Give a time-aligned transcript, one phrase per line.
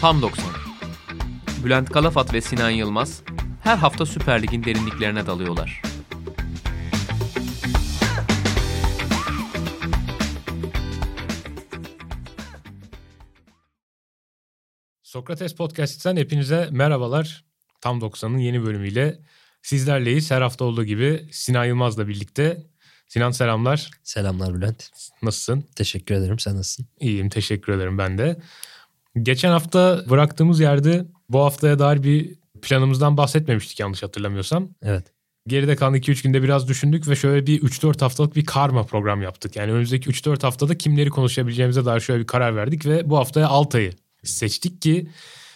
[0.00, 0.44] Tam 90.
[1.64, 3.22] Bülent Kalafat ve Sinan Yılmaz
[3.62, 5.82] her hafta Süper Lig'in derinliklerine dalıyorlar.
[15.02, 17.44] Sokrates Podcast'ten hepinize merhabalar.
[17.80, 19.18] Tam 90'ın yeni bölümüyle
[19.62, 20.30] sizlerleyiz.
[20.30, 22.66] Her hafta olduğu gibi Sinan Yılmaz'la birlikte.
[23.08, 23.90] Sinan selamlar.
[24.02, 24.90] Selamlar Bülent.
[25.22, 25.64] Nasılsın?
[25.76, 26.38] Teşekkür ederim.
[26.38, 26.86] Sen nasılsın?
[27.00, 28.40] İyiyim teşekkür ederim ben de.
[29.22, 34.68] Geçen hafta bıraktığımız yerde bu haftaya dair bir planımızdan bahsetmemiştik yanlış hatırlamıyorsam.
[34.82, 35.12] Evet.
[35.46, 39.56] Geride kalan 2-3 günde biraz düşündük ve şöyle bir 3-4 haftalık bir karma program yaptık.
[39.56, 43.92] Yani önümüzdeki 3-4 haftada kimleri konuşabileceğimize dair şöyle bir karar verdik ve bu haftaya Altay'ı
[44.24, 45.08] seçtik ki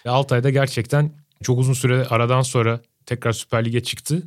[0.04, 4.22] Altay'da gerçekten çok uzun süre aradan sonra tekrar Süper Lig'e çıktı.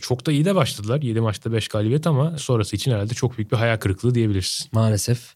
[0.00, 1.02] Çok da iyi de başladılar.
[1.02, 4.68] 7 maçta 5 galibiyet ama sonrası için herhalde çok büyük bir hayal kırıklığı diyebiliriz.
[4.72, 5.34] Maalesef.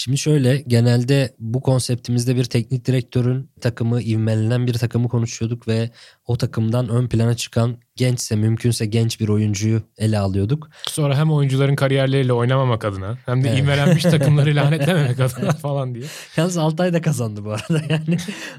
[0.00, 5.90] Şimdi şöyle genelde bu konseptimizde bir teknik direktörün takımı ivmelenen bir takımı konuşuyorduk ve
[6.26, 10.70] o takımdan ön plana çıkan gençse mümkünse genç bir oyuncuyu ele alıyorduk.
[10.88, 13.58] Sonra hem oyuncuların kariyerleriyle oynamamak adına hem de Evet.
[13.58, 16.04] ivmelenmiş takımları lanetlememek adına falan diye.
[16.36, 18.16] Yalnız Altay da kazandı bu arada yani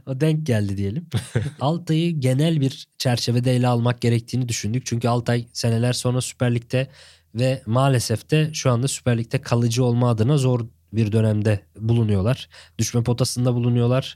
[0.08, 1.08] o denk geldi diyelim.
[1.60, 4.86] Altay'ı genel bir çerçevede ele almak gerektiğini düşündük.
[4.86, 6.88] Çünkü Altay seneler sonra Süper Lig'de
[7.36, 12.50] ve maalesef de şu anda Süper Lig'de kalıcı olma adına zor bir dönemde bulunuyorlar.
[12.80, 14.16] Düşme potasında bulunuyorlar.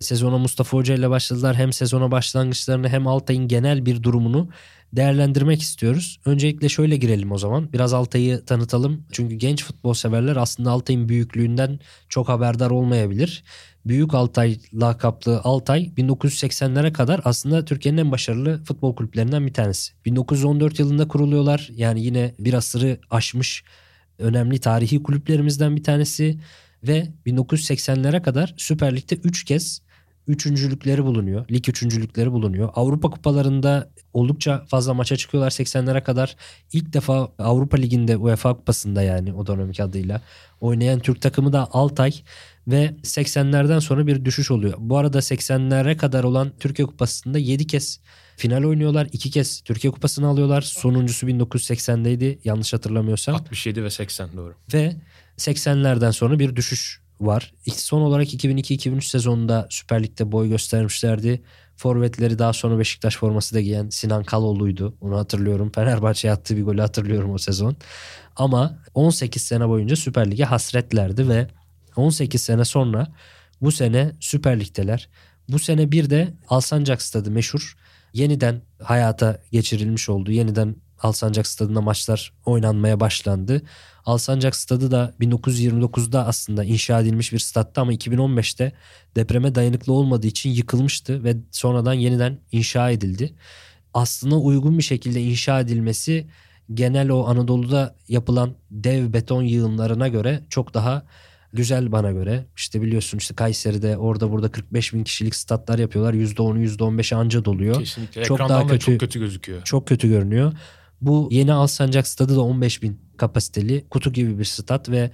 [0.00, 1.56] Sezona Mustafa Hoca ile başladılar.
[1.56, 4.48] Hem sezona başlangıçlarını hem Altay'ın genel bir durumunu
[4.92, 6.20] değerlendirmek istiyoruz.
[6.24, 7.72] Öncelikle şöyle girelim o zaman.
[7.72, 9.06] Biraz Altay'ı tanıtalım.
[9.12, 13.44] Çünkü genç futbol severler aslında Altay'ın büyüklüğünden çok haberdar olmayabilir.
[13.86, 19.92] Büyük Altay lakaplı Altay 1980'lere kadar aslında Türkiye'nin en başarılı futbol kulüplerinden bir tanesi.
[20.04, 21.70] 1914 yılında kuruluyorlar.
[21.72, 23.64] Yani yine bir asırı aşmış
[24.18, 26.38] önemli tarihi kulüplerimizden bir tanesi
[26.82, 29.82] ve 1980'lere kadar Süper Lig'de 3 kez
[30.26, 31.48] üçüncülükleri bulunuyor.
[31.50, 32.68] Lig üçüncülükleri bulunuyor.
[32.74, 36.36] Avrupa kupalarında oldukça fazla maça çıkıyorlar 80'lere kadar.
[36.72, 40.20] İlk defa Avrupa Ligi'nde UEFA kupasında yani o dönemki adıyla
[40.60, 42.12] oynayan Türk takımı da Altay
[42.68, 44.74] ve 80'lerden sonra bir düşüş oluyor.
[44.78, 48.00] Bu arada 80'lere kadar olan Türkiye Kupası'nda 7 kez
[48.36, 49.08] final oynuyorlar.
[49.12, 50.62] 2 kez Türkiye Kupası'nı alıyorlar.
[50.62, 53.34] Sonuncusu 1980'deydi yanlış hatırlamıyorsam.
[53.34, 54.54] 67 ve 80 doğru.
[54.74, 54.96] Ve
[55.38, 57.54] 80'lerden sonra bir düşüş var.
[57.74, 61.42] Son olarak 2002-2003 sezonunda Süper Lig'de boy göstermişlerdi.
[61.76, 64.94] Forvetleri daha sonra Beşiktaş forması da giyen Sinan Kaloğlu'ydu.
[65.00, 65.72] Onu hatırlıyorum.
[65.74, 67.76] Fenerbahçe'ye attığı bir golü hatırlıyorum o sezon.
[68.36, 71.48] Ama 18 sene boyunca Süper Lig'e hasretlerdi ve
[71.96, 73.12] 18 sene sonra
[73.60, 75.08] bu sene Süper Lig'deler.
[75.48, 77.76] Bu sene bir de Alsancak Stadı meşhur.
[78.12, 80.32] Yeniden hayata geçirilmiş oldu.
[80.32, 83.62] Yeniden Alsancak Stadı'nda maçlar oynanmaya başlandı.
[84.04, 88.72] Alsancak Stadı da 1929'da aslında inşa edilmiş bir stattı ama 2015'te
[89.16, 93.34] depreme dayanıklı olmadığı için yıkılmıştı ve sonradan yeniden inşa edildi.
[93.94, 96.26] Aslına uygun bir şekilde inşa edilmesi
[96.74, 101.02] genel o Anadolu'da yapılan dev beton yığınlarına göre çok daha
[101.54, 102.44] güzel bana göre.
[102.56, 106.14] İşte biliyorsun işte Kayseri'de orada burada 45 bin kişilik statlar yapıyorlar.
[106.14, 107.78] %10'u %15'i anca doluyor.
[107.78, 108.24] Kesinlikle.
[108.24, 109.62] Çok Ekrandan daha da kötü- çok kötü gözüküyor.
[109.64, 110.52] Çok kötü görünüyor.
[111.00, 115.10] Bu yeni Alsancak stadı da 15 bin kapasiteli kutu gibi bir stat ve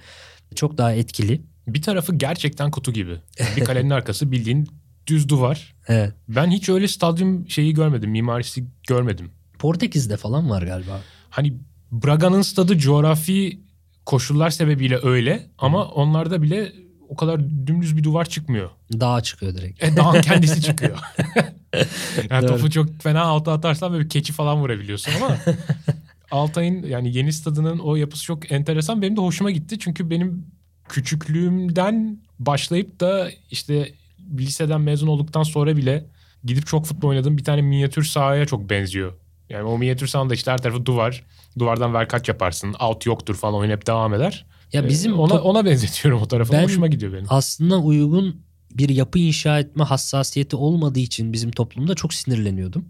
[0.55, 1.41] çok daha etkili.
[1.67, 3.21] Bir tarafı gerçekten kutu gibi.
[3.57, 4.67] Bir kalenin arkası bildiğin
[5.07, 5.75] düz duvar.
[5.87, 6.13] Evet.
[6.27, 8.11] Ben hiç öyle stadyum şeyi görmedim.
[8.11, 9.31] Mimarisi görmedim.
[9.59, 11.01] Portekiz'de falan var galiba.
[11.29, 11.53] Hani
[11.91, 13.61] Braga'nın stadı coğrafi
[14.11, 16.71] koşullar sebebiyle öyle ama onlarda bile
[17.09, 18.69] o kadar dümdüz bir duvar çıkmıyor.
[18.99, 19.83] Dağa çıkıyor direkt.
[19.83, 20.97] E, dağın kendisi çıkıyor.
[22.29, 22.57] yani Doğru.
[22.57, 25.37] topu çok fena alta atarsan böyle bir keçi falan vurabiliyorsun ama
[26.31, 29.01] Altay'ın yani yeni stadının o yapısı çok enteresan.
[29.01, 29.79] Benim de hoşuma gitti.
[29.79, 30.45] Çünkü benim
[30.89, 33.91] küçüklüğümden başlayıp da işte
[34.37, 36.05] liseden mezun olduktan sonra bile
[36.43, 39.13] gidip çok futbol oynadığım bir tane minyatür sahaya çok benziyor.
[39.51, 41.23] Yani o minyatür sahanda işte her tarafı duvar.
[41.59, 42.75] Duvardan ver kaç yaparsın.
[42.79, 44.45] Out yoktur falan oyun hep devam eder.
[44.73, 46.53] Ya Ee, bizim ona top- ona benzetiyorum o tarafı.
[46.53, 47.25] Ben- Hoşuma gidiyor benim.
[47.29, 52.85] aslına uygun bir yapı inşa etme hassasiyeti olmadığı için bizim toplumda çok sinirleniyordum.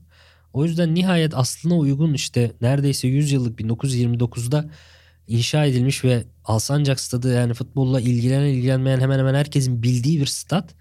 [0.53, 4.69] O yüzden nihayet aslına uygun işte neredeyse 100 yıllık 1929'da
[5.27, 10.75] inşa edilmiş ve Alsancak Stadı yani futbolla ilgilenen ilgilenmeyen hemen hemen herkesin bildiği bir stat.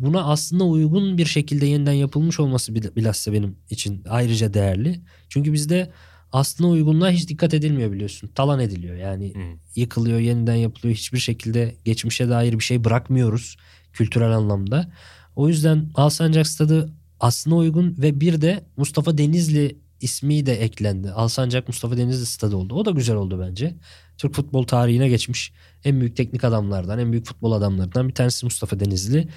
[0.00, 5.00] Buna aslında uygun bir şekilde yeniden yapılmış olması bil- bilhassa benim için ayrıca değerli.
[5.28, 5.90] Çünkü bizde
[6.32, 8.30] aslına uygunluğa hiç dikkat edilmiyor biliyorsun.
[8.34, 9.42] Talan ediliyor yani Hmm.
[9.76, 10.94] yıkılıyor, yeniden yapılıyor.
[10.96, 13.56] Hiçbir şekilde geçmişe dair bir şey bırakmıyoruz
[13.92, 14.92] kültürel anlamda.
[15.36, 21.10] O yüzden Alsancak Stadı aslına uygun ve bir de Mustafa Denizli ismi de eklendi.
[21.10, 22.74] Alsancak Mustafa Denizli stadı oldu.
[22.74, 23.74] O da güzel oldu bence.
[24.18, 25.52] Türk futbol tarihine geçmiş
[25.84, 29.28] en büyük teknik adamlardan, en büyük futbol adamlarından bir tanesi Mustafa Denizli.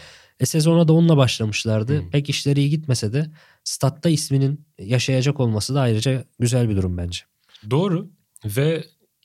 [0.43, 2.01] E sezona da onunla başlamışlardı.
[2.01, 2.09] Hmm.
[2.09, 3.31] Pek işleri iyi gitmese de
[3.63, 7.21] statta isminin yaşayacak olması da ayrıca güzel bir durum bence.
[7.69, 8.09] Doğru
[8.45, 8.83] ve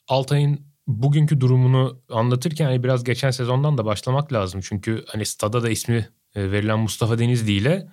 [0.08, 4.60] Altay'ın bugünkü durumunu anlatırken hani biraz geçen sezondan da başlamak lazım.
[4.64, 7.88] Çünkü hani stada da ismi e, verilen Mustafa Denizli ile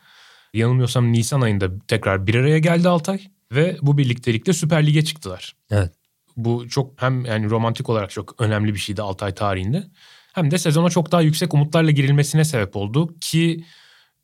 [0.53, 5.55] yanılmıyorsam Nisan ayında tekrar bir araya geldi Altay ve bu birliktelikle Süper Lig'e çıktılar.
[5.71, 5.91] Evet.
[6.37, 9.83] Bu çok hem yani romantik olarak çok önemli bir şeydi Altay tarihinde.
[10.35, 13.63] Hem de sezona çok daha yüksek umutlarla girilmesine sebep oldu ki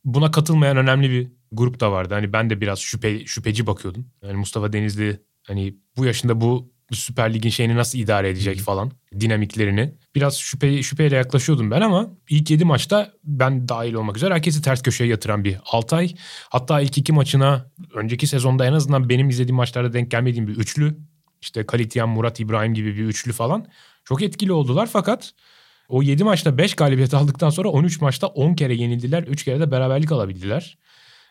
[0.04, 2.14] buna katılmayan önemli bir grup da vardı.
[2.14, 4.06] Hani ben de biraz şüphe şüpheci bakıyordum.
[4.22, 9.94] Yani Mustafa Denizli hani bu yaşında bu Süper Lig'in şeyini nasıl idare edecek falan dinamiklerini.
[10.14, 14.82] Biraz şüphe, şüpheyle yaklaşıyordum ben ama ilk 7 maçta ben dahil olmak üzere herkesi ters
[14.82, 16.14] köşeye yatıran bir Altay.
[16.48, 20.96] Hatta ilk iki maçına önceki sezonda en azından benim izlediğim maçlarda denk gelmediğim bir üçlü.
[21.40, 23.66] İşte Kalityan, Murat İbrahim gibi bir üçlü falan.
[24.04, 25.34] Çok etkili oldular fakat
[25.92, 29.22] o 7 maçta 5 galibiyet aldıktan sonra 13 maçta 10 kere yenildiler.
[29.22, 30.78] 3 kere de beraberlik alabildiler.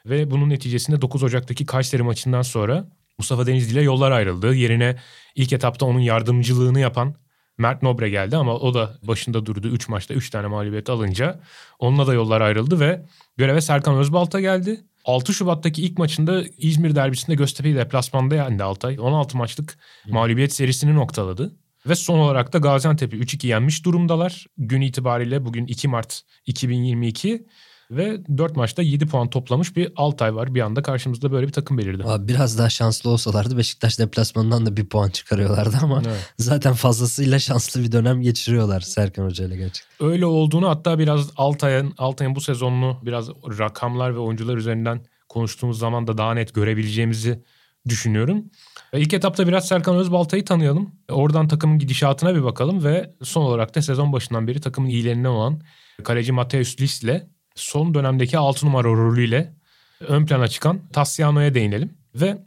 [0.06, 2.88] Ve bunun neticesinde 9 Ocak'taki Kayseri maçından sonra
[3.18, 4.56] Mustafa Denizli ile yollar ayrıldı.
[4.56, 4.96] Yerine
[5.36, 7.16] ilk etapta onun yardımcılığını yapan
[7.58, 9.68] Mert Nobre geldi ama o da başında durdu.
[9.68, 11.40] 3 maçta 3 tane mağlubiyet alınca
[11.80, 13.06] onunla da yollar ayrıldı ve
[13.38, 14.82] göreve Serkan Özbalta geldi.
[15.06, 18.98] 6 Şubat'taki ilk maçında İzmir derbisinde Göztepe'yi deplasmanda yendi Altay.
[19.00, 19.78] 16 maçlık
[20.08, 21.61] mağlubiyet serisini noktaladı.
[21.88, 24.46] Ve son olarak da Gaziantep'i 3-2 yenmiş durumdalar.
[24.58, 27.46] Gün itibariyle bugün 2 Mart 2022
[27.92, 30.56] ve 4 maçta 7 puan toplamış bir Altay var.
[30.56, 32.04] Bir anda karşımızda böyle bir takım belirdi.
[32.06, 36.34] Abi biraz daha şanslı olsalardı Beşiktaş deplasmanından da bir puan çıkarıyorlardı ama Evet.
[36.38, 40.08] zaten fazlasıyla şanslı bir dönem geçiriyorlar Serkan Hoca ile gerçekten.
[40.08, 46.08] Öyle olduğunu hatta biraz Altay'ın Altay'ın bu sezonunu biraz rakamlar ve oyuncular üzerinden konuştuğumuz zaman
[46.08, 47.44] da daha net görebileceğimizi
[47.90, 48.46] düşünüyorum.
[48.94, 50.92] E, İlk etapta biraz Serkan Özbalta'yı tanıyalım.
[51.10, 55.30] E, Oradan takımın gidişatına bir bakalım ve son olarak da sezon başından beri takımın iyilerinden
[55.30, 55.62] olan
[56.04, 59.54] kaleci Mateus Lis ile son dönemdeki 6 numara rolüyle
[60.00, 61.98] ön plana çıkan Tassiano'ya değinelim.
[62.16, 62.38] Ve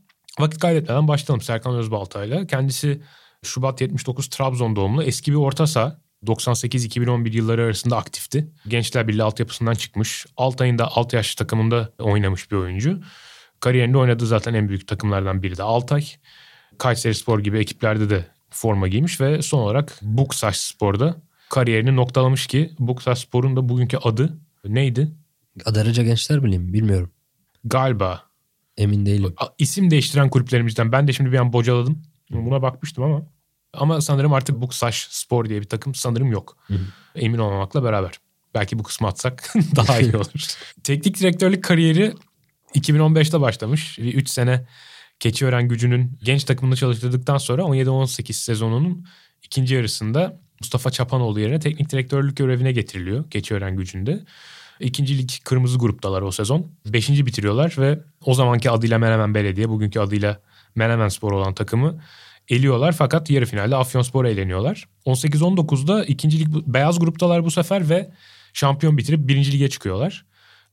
[0.41, 2.47] vakit kaybetmeden başlayalım Serkan Özbalta'yla.
[2.47, 3.03] Kendisi
[3.43, 6.05] Şubat 79 Trabzon doğumlu eski bir orta saha.
[6.27, 8.49] 98-2011 yılları arasında aktifti.
[8.69, 10.27] Gençler Birliği altyapısından çıkmış.
[10.37, 13.01] Altay'ın da alt yaş takımında oynamış bir oyuncu.
[13.65, 16.05] Kariyerinde oynadığı zaten en büyük takımlardan biri de Altay.
[16.79, 21.17] Kayseri Spor gibi ekiplerde de forma giymiş ve son olarak Buksaş Spor'da
[21.51, 25.13] kariyerini noktalamış ki Buksaş Spor'un da bugünkü adı neydi?
[25.65, 27.11] Adarıca Gençler Birliği mi bilmiyorum.
[27.65, 28.23] Galiba
[28.77, 29.35] Emin değilim.
[29.59, 30.93] İsim değiştiren kulüplerimizden.
[30.93, 32.03] Ben de şimdi bir an bocaladım.
[32.31, 33.23] Buna bakmıştım ama.
[33.73, 36.57] Ama sanırım artık Buksaş Spor diye bir takım sanırım yok.
[36.67, 36.87] Hı hı.
[37.15, 38.13] Emin olmamakla beraber.
[38.55, 40.57] Belki bu kısmı atsak daha iyi olur.
[40.83, 42.15] Teknik direktörlük kariyeri
[42.75, 43.99] 2015'te başlamış.
[43.99, 44.67] 3 sene
[45.21, 49.07] Keçiören gücünün genç takımını çalıştırdıktan sonra 17-18 sezonunun
[49.43, 54.25] ikinci yarısında Mustafa Çapanoğlu yerine teknik direktörlük görevine getiriliyor Keçiören gücünde.
[54.81, 56.67] İkinci lig kırmızı gruptalar o sezon.
[56.87, 60.41] Beşinci bitiriyorlar ve o zamanki adıyla Menemen Belediye, bugünkü adıyla
[60.75, 62.01] Menemen Spor olan takımı
[62.49, 62.93] eliyorlar.
[62.93, 64.89] Fakat yarı finalde Afyonspor'a eleniyorlar.
[65.07, 68.11] 18-19'da ikinci lig beyaz gruptalar bu sefer ve
[68.53, 70.27] şampiyon bitirip birinci lige çıkıyorlar.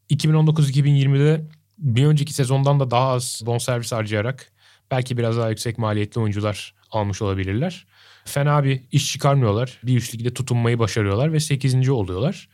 [0.10, 1.46] 2019-2020'de
[1.82, 4.52] bir önceki sezondan da daha az bonservis harcayarak
[4.92, 7.86] belki biraz daha yüksek maliyetli oyuncular almış olabilirler.
[8.26, 9.80] Fena bir iş çıkarmıyorlar.
[9.84, 11.90] Bir üst ligde tutunmayı başarıyorlar ve 8.
[11.90, 12.50] oluyorlar.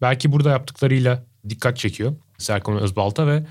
[0.00, 3.46] Belki burada yaptıklarıyla dikkat çekiyor Serkan Özbalta ve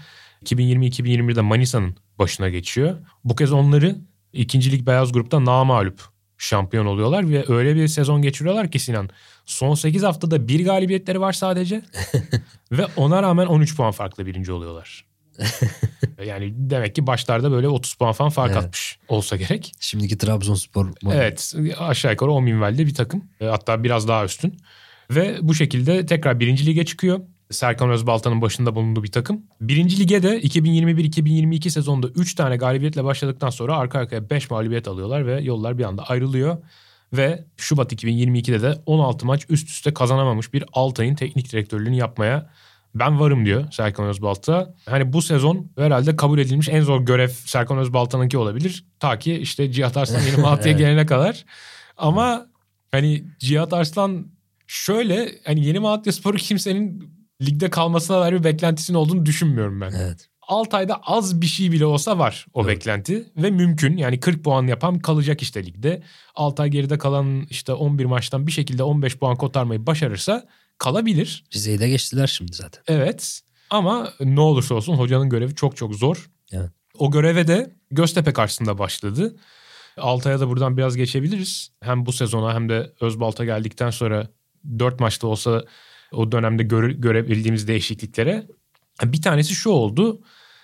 [0.45, 2.97] 2020-2021'de Manisa'nın başına geçiyor.
[3.23, 3.95] Bu kez onları
[4.33, 6.01] ikinci lig beyaz grupta namağlup
[6.37, 9.09] şampiyon oluyorlar ve öyle bir sezon geçiriyorlar ki Sinan
[9.45, 11.81] son 8 haftada bir galibiyetleri var sadece
[12.71, 15.04] ve ona rağmen 13 puan farklı birinci oluyorlar.
[16.25, 18.63] yani demek ki başlarda böyle 30 puan falan fark Evet.
[18.63, 19.71] atmış olsa gerek.
[19.79, 21.19] Şimdiki Trabzonspor modeli.
[21.19, 23.23] Evet aşağı yukarı 10 minvalli bir takım.
[23.41, 24.57] E, Hatta biraz daha üstün.
[25.11, 27.19] Ve bu şekilde tekrar birinci lige çıkıyor.
[27.51, 29.41] Serkan Özbalta'nın başında bulunduğu bir takım.
[29.61, 35.27] Birinci lige de 2021-2022 sezonunda 3 tane galibiyetle başladıktan sonra arka arkaya 5 mağlubiyet alıyorlar
[35.27, 36.57] ve yollar bir anda ayrılıyor.
[37.13, 42.49] Ve Şubat 2022'de de 16 maç üst üste kazanamamış bir Altay'ın teknik direktörlüğünü yapmaya
[42.95, 44.73] ben varım diyor Serkan Özbalta.
[44.89, 48.85] Hani bu sezon herhalde kabul edilmiş en zor görev Serkan Özbalta'nınki olabilir.
[48.99, 50.79] Ta ki işte Cihat Arslan yeni Malatya'ya Evet.
[50.79, 51.45] gelene kadar.
[51.97, 52.45] Ama
[52.91, 54.27] hani Cihat Arslan
[54.67, 57.09] şöyle hani yeni Malatya Sporu kimsenin
[57.41, 59.91] ligde kalmasına dair bir beklentisinin olduğunu düşünmüyorum ben.
[59.97, 60.27] Evet.
[60.47, 62.75] Altay'da az bir şey bile olsa var o Evet.
[62.75, 63.97] beklenti ve mümkün.
[63.97, 66.01] Yani 40 puan yapan kalacak işte ligde.
[66.35, 70.45] Altay geride kalan işte 11 maçtan bir şekilde 15 puan kotarmayı başarırsa
[70.77, 71.43] kalabilir.
[71.55, 72.83] Rize'yi de geçtiler şimdi zaten.
[72.87, 76.29] Evet ama ne olursa olsun hocanın görevi çok çok zor.
[76.51, 76.69] Evet.
[76.97, 79.35] O göreve de Göztepe karşısında başladı.
[79.97, 81.71] Altay'a da buradan biraz geçebiliriz.
[81.81, 84.27] Hem bu sezona hem de Özbalta geldikten sonra
[84.79, 85.63] 4 maçta olsa
[86.11, 88.47] o dönemde göre, görebildiğimiz değişikliklere.
[89.03, 90.21] Bir tanesi şu oldu.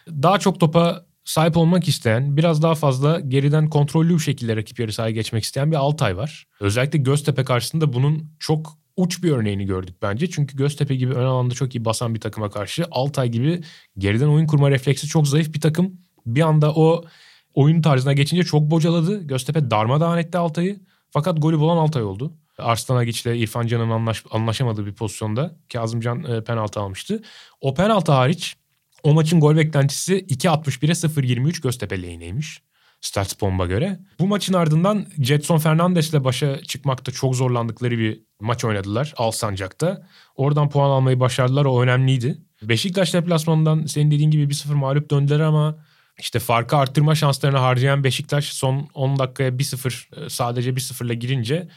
[0.08, 4.94] Daha çok topa sahip olmak isteyen, biraz daha fazla geriden kontrollü bir şekilde rakip yarı
[4.94, 6.48] sahaya geçmek isteyen bir Altay var.
[6.60, 10.30] Özellikle Göztepe karşısında bunun çok uç bir örneğini gördük bence.
[10.30, 13.62] Çünkü Göztepe gibi ön alanda çok iyi basan bir takıma karşı Altay gibi
[13.98, 15.94] geriden oyun kurma refleksi çok zayıf bir takım.
[16.26, 17.06] Bir anda o
[17.54, 19.28] oyun tarzına geçince çok bocaladı.
[19.28, 20.80] Göztepe darmadağın etti Altay'ı.
[21.10, 22.34] Fakat golü bulan Altay oldu.
[22.58, 27.22] Arslan ile İrfan Can'ın anlaş, anlaşamadığı bir pozisyonda Kazımcan e, penaltı almıştı.
[27.62, 28.56] O penaltı hariç
[29.04, 32.62] o maçın gol beklentisi 2.61'e 0.23 Göztepe lehineymiş.
[33.02, 34.00] Statsbomb'a göre.
[34.20, 40.08] Bu maçın ardından Jetson Fernandez ile başa çıkmakta çok zorlandıkları bir maç oynadılar Alsancak'ta.
[40.36, 42.38] Oradan puan almayı başardılar o önemliydi.
[42.62, 45.78] Beşiktaş deplasmanından senin dediğin gibi 1-0 mağlup döndüler ama
[46.20, 51.68] işte farkı arttırma şanslarını harcayan Beşiktaş son 10 dakikaya 1-0 e, sadece 1-0'la girince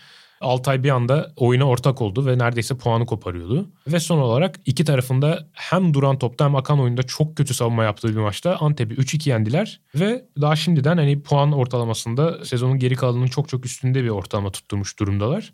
[0.45, 3.71] Altay bir anda oyuna ortak oldu ve neredeyse puanı koparıyordu.
[3.87, 8.09] Ve son olarak iki tarafında hem duran topta hem akan oyunda çok kötü savunma yaptığı
[8.09, 9.81] bir maçta Antep'i 3-2 yendiler.
[9.95, 14.99] Ve daha şimdiden hani puan ortalamasında sezonun geri kalanının çok çok üstünde bir ortalama tutturmuş
[14.99, 15.53] durumdalar.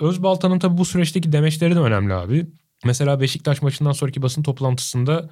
[0.00, 2.46] Özbalta'nın tabii bu süreçteki demeçleri de önemli abi.
[2.84, 5.30] Mesela Beşiktaş maçından sonraki basın toplantısında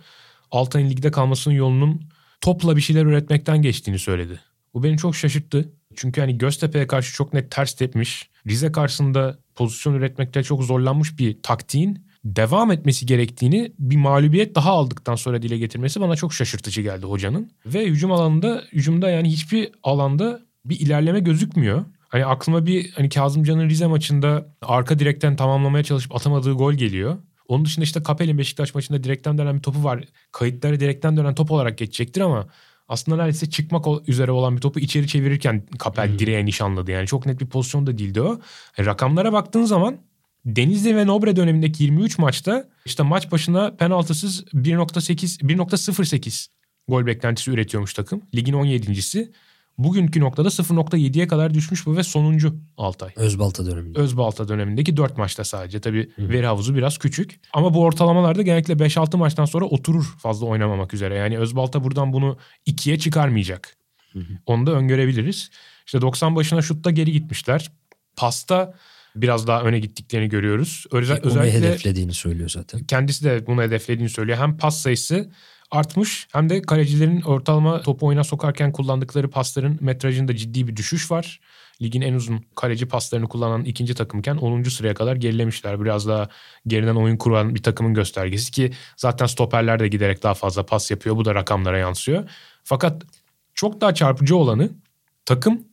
[0.50, 2.02] Altay'ın ligde kalmasının yolunun
[2.40, 4.40] topla bir şeyler üretmekten geçtiğini söyledi.
[4.74, 5.72] Bu beni çok şaşırttı.
[5.96, 8.30] Çünkü hani Göztepe'ye karşı çok net ters tepmiş.
[8.46, 15.14] Rize karşısında pozisyon üretmekte çok zorlanmış bir taktiğin devam etmesi gerektiğini bir mağlubiyet daha aldıktan
[15.14, 17.50] sonra dile getirmesi bana çok şaşırtıcı geldi hocanın.
[17.66, 21.84] Ve hücum alanında, hücumda yani hiçbir alanda bir ilerleme gözükmüyor.
[22.08, 27.16] Hani aklıma bir hani Kazımcan'ın Rize maçında arka direkten tamamlamaya çalışıp atamadığı gol geliyor.
[27.48, 30.04] Onun dışında işte Kapel'in Beşiktaş maçında direkten dönen bir topu var.
[30.32, 32.48] Kayıtları direkten dönen top olarak geçecektir ama
[32.88, 36.18] aslında neredeyse çıkmak üzere olan bir topu içeri çevirirken Kapel hmm.
[36.18, 36.90] direğe nişanladı.
[36.90, 38.40] Yani çok net bir pozisyon da değildi o.
[38.78, 39.98] Yani rakamlara baktığın zaman
[40.46, 46.48] Denizli ve Nobre dönemindeki 23 maçta işte maç başına penaltısız 1.8 1.08
[46.88, 48.22] gol beklentisi üretiyormuş takım.
[48.34, 49.32] Ligin 17.si.
[49.78, 53.10] Bugünkü noktada 0.7'ye kadar düşmüş bu ve sonuncu Altay.
[53.16, 53.98] Özbalta döneminde.
[53.98, 55.80] Özbalta dönemindeki 4 maçta sadece.
[55.80, 56.28] Tabii Hı.
[56.28, 57.40] veri havuzu biraz küçük.
[57.52, 61.14] Ama bu ortalamalarda genellikle 5-6 maçtan sonra oturur fazla oynamamak üzere.
[61.14, 63.76] Yani Özbalta buradan bunu 2'ye çıkarmayacak.
[64.12, 64.20] Hı.
[64.46, 65.50] Onu da öngörebiliriz.
[65.86, 67.70] İşte 90 başına şutta geri gitmişler.
[68.16, 68.74] Pasta
[69.16, 70.84] biraz daha öne gittiklerini görüyoruz.
[70.92, 72.84] Özel, Onu özellikle hedeflediğini söylüyor zaten.
[72.84, 74.38] Kendisi de bunu hedeflediğini söylüyor.
[74.38, 75.30] Hem pas sayısı
[75.70, 81.40] artmış hem de kalecilerin ortalama topu oyuna sokarken kullandıkları pasların metrajında ciddi bir düşüş var.
[81.82, 84.62] Ligin en uzun kaleci paslarını kullanan ikinci takımken 10.
[84.62, 85.80] sıraya kadar gerilemişler.
[85.80, 86.28] Biraz daha
[86.66, 91.16] geriden oyun kuran bir takımın göstergesi ki zaten stoperler de giderek daha fazla pas yapıyor.
[91.16, 92.30] Bu da rakamlara yansıyor.
[92.64, 93.02] Fakat
[93.54, 94.70] çok daha çarpıcı olanı
[95.24, 95.64] takım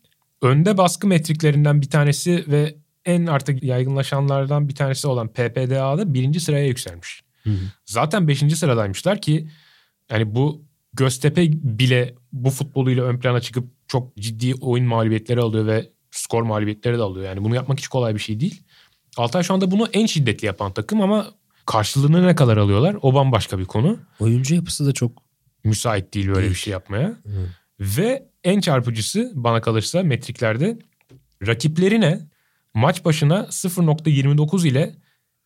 [0.41, 6.65] önde baskı metriklerinden bir tanesi ve en artık yaygınlaşanlardan bir tanesi olan PPDA'da birinci sıraya
[6.65, 7.23] yükselmiş.
[7.43, 7.63] Hı hı.
[7.85, 9.47] Zaten beşinci sıradaymışlar ki
[10.09, 15.89] yani bu Göztepe bile bu futboluyla ön plana çıkıp çok ciddi oyun mağlubiyetleri alıyor ve
[16.11, 17.25] skor mağlubiyetleri de alıyor.
[17.25, 18.63] Yani bunu yapmak hiç kolay bir şey değil.
[19.17, 21.27] Altay şu anda bunu en şiddetli yapan takım ama
[21.65, 23.99] karşılığını ne kadar alıyorlar o bambaşka bir konu.
[24.19, 25.11] Oyuncu yapısı da çok
[25.63, 26.51] müsait değil böyle değil.
[26.51, 27.07] bir şey yapmaya.
[27.07, 27.49] Hı.
[27.79, 30.79] Ve en çarpıcısı bana kalırsa metriklerde
[31.47, 32.27] rakiplerine
[32.73, 34.95] maç başına 0.29 ile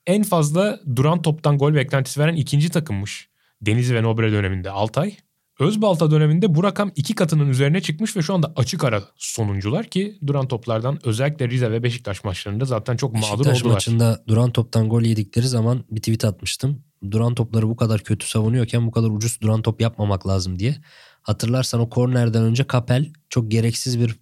[0.05, 3.29] en fazla duran toptan gol beklentisi veren ikinci takımmış.
[3.61, 5.17] Denizli ve Nobre döneminde Altay.
[5.59, 10.17] Özbalta döneminde bu rakam iki katının üzerine çıkmış ve şu anda açık ara sonuncular ki
[10.27, 13.53] duran toplardan özellikle Rize ve Beşiktaş maçlarında zaten çok Beşiktaş mağdur oldular.
[13.53, 16.83] Beşiktaş maçında duran toptan gol yedikleri zaman bir tweet atmıştım.
[17.11, 20.75] Duran topları bu kadar kötü savunuyorken bu kadar ucuz duran top yapmamak lazım diye.
[21.21, 24.15] Hatırlarsan o kornerden önce Kapel çok gereksiz bir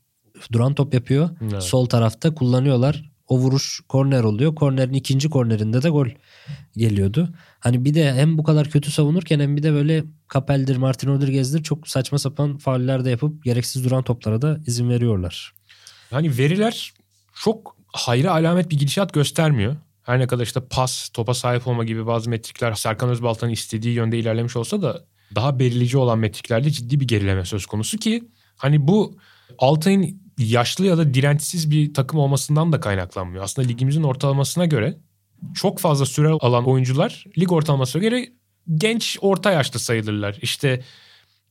[0.51, 1.29] duran top yapıyor.
[1.41, 1.63] Evet.
[1.63, 3.11] Sol tarafta kullanıyorlar.
[3.27, 4.55] O vuruş korner oluyor.
[4.55, 6.07] Kornerin ikinci kornerinde de gol
[6.77, 7.29] geliyordu.
[7.59, 11.63] Hani bir de hem bu kadar kötü savunurken hem bir de böyle Kapel'dir, Martin Rodriguez'dir
[11.63, 15.53] çok saçma sapan fauller de yapıp gereksiz duran toplara da izin veriyorlar.
[16.11, 16.93] Hani veriler
[17.33, 19.75] çok hayra alamet bir gidişat göstermiyor.
[20.03, 24.19] Her ne kadar işte pas, topa sahip olma gibi bazı metrikler Serkan Özbaltan'ın istediği yönde
[24.19, 25.05] ilerlemiş olsa da
[25.35, 28.23] daha belirleyici olan metriklerde ciddi bir gerileme söz konusu ki
[28.57, 29.17] hani bu
[29.57, 33.43] Altay'ın yaşlı ya da dirençsiz bir takım olmasından da kaynaklanmıyor.
[33.43, 34.97] Aslında ligimizin ortalamasına göre
[35.53, 38.29] çok fazla süre alan oyuncular lig ortalamasına göre
[38.75, 40.37] genç orta yaşta sayılırlar.
[40.41, 40.83] İşte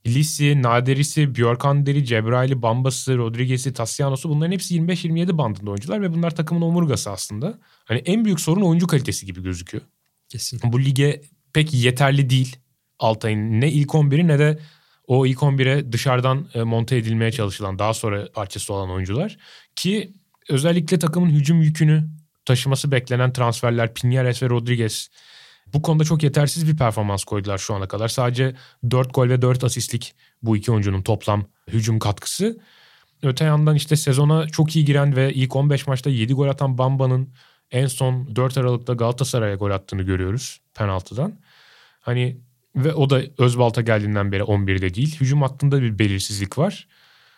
[0.06, 6.62] Lisi, Naderisi, Björkanderi, Cebrail'i, Bambas'ı, Rodriguez'i, Tassianos'u bunların hepsi 25-27 bandında oyuncular ve bunlar takımın
[6.62, 7.58] omurgası aslında.
[7.84, 9.84] Hani en büyük sorun oyuncu kalitesi gibi gözüküyor.
[10.28, 10.60] Kesin.
[10.64, 11.22] Bu lige
[11.52, 12.56] pek yeterli değil
[12.98, 14.58] Altay'ın ne ilk 11'i ne de
[15.06, 19.36] o ilk 11'e dışarıdan e, monte edilmeye çalışılan daha sonra parçası olan oyuncular.
[19.76, 20.12] Ki
[20.48, 22.08] özellikle takımın hücum yükünü
[22.44, 25.10] taşıması beklenen transferler Pinheres ve Rodriguez
[25.74, 28.08] bu konuda çok yetersiz bir performans koydular şu ana kadar.
[28.08, 28.54] Sadece
[28.90, 32.58] 4 gol ve 4 asistlik bu iki oyuncunun toplam hücum katkısı.
[33.22, 37.34] Öte yandan işte sezona çok iyi giren ve ilk 15 maçta 7 gol atan Bamba'nın
[37.70, 41.38] en son 4 Aralık'ta Galatasaray'a gol attığını görüyoruz penaltıdan.
[42.00, 42.40] Hani
[42.76, 45.16] ve o da Özbalta geldiğinden beri 11'de değil.
[45.20, 46.88] Hücum hattında bir belirsizlik var.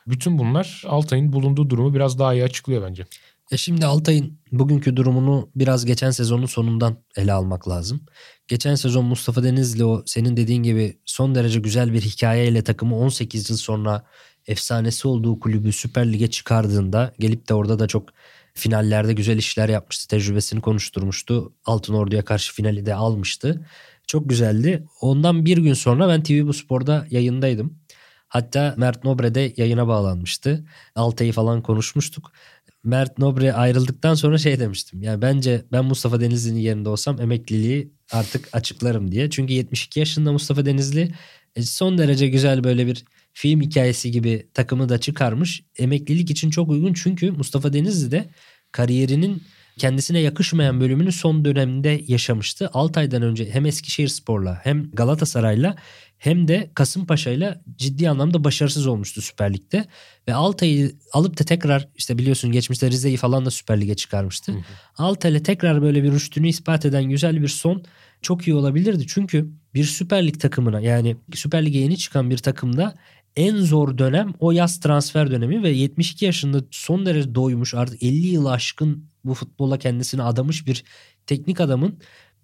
[0.07, 3.07] Bütün bunlar Altay'ın bulunduğu durumu biraz daha iyi açıklıyor bence.
[3.51, 8.01] E şimdi Altay'ın bugünkü durumunu biraz geçen sezonun sonundan ele almak lazım.
[8.49, 13.51] Geçen sezon Mustafa Denizli o senin dediğin gibi son derece güzel bir hikayeyle takımı 18
[13.51, 14.05] yıl sonra
[14.47, 18.09] efsanesi olduğu kulübü Süper Lig'e çıkardığında gelip de orada da çok
[18.55, 20.09] finallerde güzel işler yapmıştı.
[20.09, 21.53] Tecrübesini konuşturmuştu.
[21.65, 23.67] Altın Ordu'ya karşı finali de almıştı.
[24.07, 24.87] Çok güzeldi.
[25.01, 27.79] Ondan bir gün sonra ben TV Bu Spor'da yayındaydım.
[28.29, 30.65] Hatta Mert Nobre de yayına bağlanmıştı.
[30.95, 32.33] Altay'ı falan konuşmuştuk.
[32.85, 35.03] Mert Nobre ayrıldıktan sonra şey demiştim.
[35.03, 39.31] Yani bence ben Mustafa Denizli'nin yerinde olsam emekliliği artık açıklarım diye.
[39.31, 41.15] Çünkü 72 yaşında Mustafa Denizli
[41.57, 45.63] e, son derece güzel böyle bir film hikayesi gibi takımı da çıkarmış.
[45.79, 48.29] Emeklilik için çok uygun çünkü Mustafa Denizli de
[48.73, 49.43] kariyerinin
[49.79, 52.71] kendisine yakışmayan bölümünü son dönemde yaşamıştı.
[52.73, 55.77] 6 aydan önce hem Eskişehir Spor'la hem Galatasaray'la
[56.19, 59.85] hem de Kasımpaşa'yla ciddi anlamda başarısız olmuştu Süper Lig'de.
[60.29, 64.53] Ve Altay'ı alıp da tekrar işte biliyorsun geçmişte Rize'yi falan da Süper Lig'e çıkarmıştı.
[64.53, 64.63] Hı hı.
[64.99, 67.83] Altay'la tekrar böyle bir rüştünü ispat eden güzel bir son
[68.23, 69.05] çok iyi olabilirdi.
[69.07, 72.95] Çünkü bir Süper Lig takımına yani Süper Lig'e yeni çıkan bir takımda
[73.37, 78.27] en zor dönem o yaz transfer dönemi ve 72 yaşında son derece doymuş artık 50
[78.27, 80.85] yıl aşkın bu futbola kendisini adamış bir
[81.27, 81.99] teknik adamın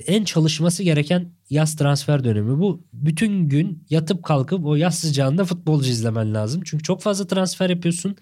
[0.07, 2.59] en çalışması gereken yaz transfer dönemi.
[2.59, 6.62] Bu bütün gün yatıp kalkıp o yaz sıcağında futbolcu izlemen lazım.
[6.65, 8.17] Çünkü çok fazla transfer yapıyorsun.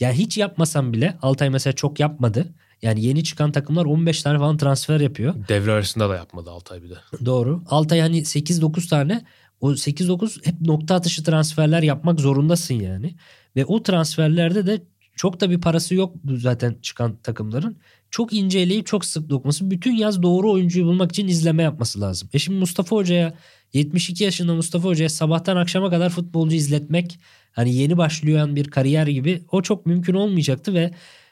[0.00, 2.54] Yani hiç yapmasan bile Altay mesela çok yapmadı.
[2.82, 5.34] Yani yeni çıkan takımlar 15 tane falan transfer yapıyor.
[5.48, 6.94] Devre arasında da yapmadı Altay bir de.
[7.24, 7.62] Doğru.
[7.66, 9.24] Altay hani 8-9 tane
[9.60, 13.14] o 8-9 hep nokta atışı transferler yapmak zorundasın yani.
[13.56, 14.82] Ve o transferlerde de
[15.16, 17.76] çok da bir parası yok zaten çıkan takımların.
[18.14, 19.70] Çok inceleyip çok sık dokuması.
[19.70, 22.28] Bütün yaz doğru oyuncuyu bulmak için izleme yapması lazım.
[22.32, 23.34] E şimdi Mustafa Hoca'ya
[23.72, 27.18] 72 yaşında Mustafa Hoca'ya sabahtan akşama kadar futbolcu izletmek
[27.52, 30.90] hani yeni başlayan bir kariyer gibi o çok mümkün olmayacaktı ve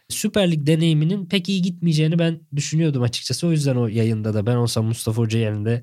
[0.09, 3.47] Süper Lig deneyiminin pek iyi gitmeyeceğini ben düşünüyordum açıkçası.
[3.47, 5.83] O yüzden o yayında da ben olsam Mustafa Hoca yerinde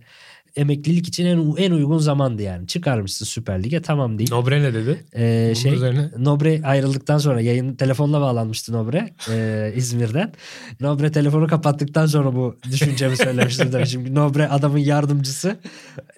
[0.55, 2.67] emeklilik için en, en uygun zamandı yani.
[2.67, 4.29] Çıkarmışsın Süper Lig'e tamam değil.
[4.31, 5.05] Nobre ne dedi?
[5.13, 6.11] Ee, şey, üzerine...
[6.17, 10.33] Nobre ayrıldıktan sonra yayın telefonla bağlanmıştı Nobre e, İzmir'den.
[10.79, 13.91] Nobre telefonu kapattıktan sonra bu düşüncemi söylemiştim demiş.
[13.91, 15.59] Çünkü Nobre adamın yardımcısı.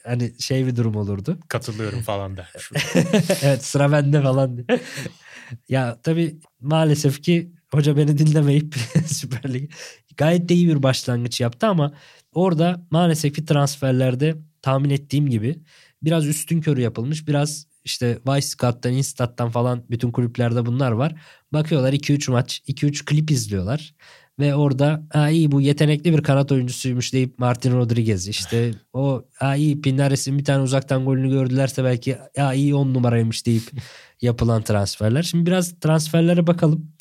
[0.04, 1.40] Hani şey bir durum olurdu.
[1.48, 2.48] Katılıyorum falan da.
[3.44, 4.66] evet sıra bende falan.
[5.70, 9.72] ya tabii maalesef ki hoca beni dinlemeyip Süper Lig
[10.22, 11.94] gayet de iyi bir başlangıç yaptı ama
[12.34, 15.60] Orada maalesef ki transferlerde tahmin ettiğim gibi
[16.04, 17.28] biraz üstün körü yapılmış.
[17.28, 21.16] Biraz işte Weisscout'tan, Instat'tan falan bütün kulüplerde bunlar var.
[21.54, 23.96] Bakıyorlar 2-3 maç, 2-3 klip izliyorlar.
[24.40, 29.56] Ve orada ha iyi bu yetenekli bir kanat oyuncusuymuş deyip Martin Rodriguez işte o ha
[29.56, 33.64] iyi Pinares'in bir tane uzaktan golünü gördülerse belki ha iyi 10 numaraymış deyip
[34.22, 35.24] yapılan transferler.
[35.24, 36.92] Şimdi biraz transferlere bakalım.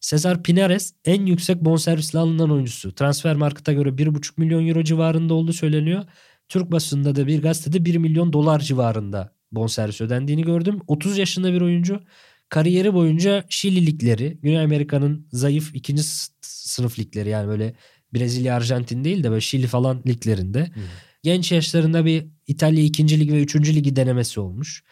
[0.00, 2.94] Cesar Pinares en yüksek bonservisle alınan oyuncusu.
[2.94, 6.04] Transfer markete göre 1,5 milyon euro civarında olduğu söyleniyor.
[6.48, 10.80] Türk basında da bir gazetede 1 milyon dolar civarında bonservis ödendiğini gördüm.
[10.86, 12.00] 30 yaşında bir oyuncu.
[12.48, 16.02] Kariyeri boyunca Şili ligleri, Güney Amerika'nın zayıf ikinci
[16.40, 17.74] sınıf ligleri yani böyle
[18.14, 20.66] Brezilya, Arjantin değil de böyle Şili falan liglerinde.
[20.66, 20.82] Hmm.
[21.22, 23.20] Genç yaşlarında bir İtalya 2.
[23.20, 23.56] lig ve 3.
[23.56, 24.84] ligi denemesi olmuş.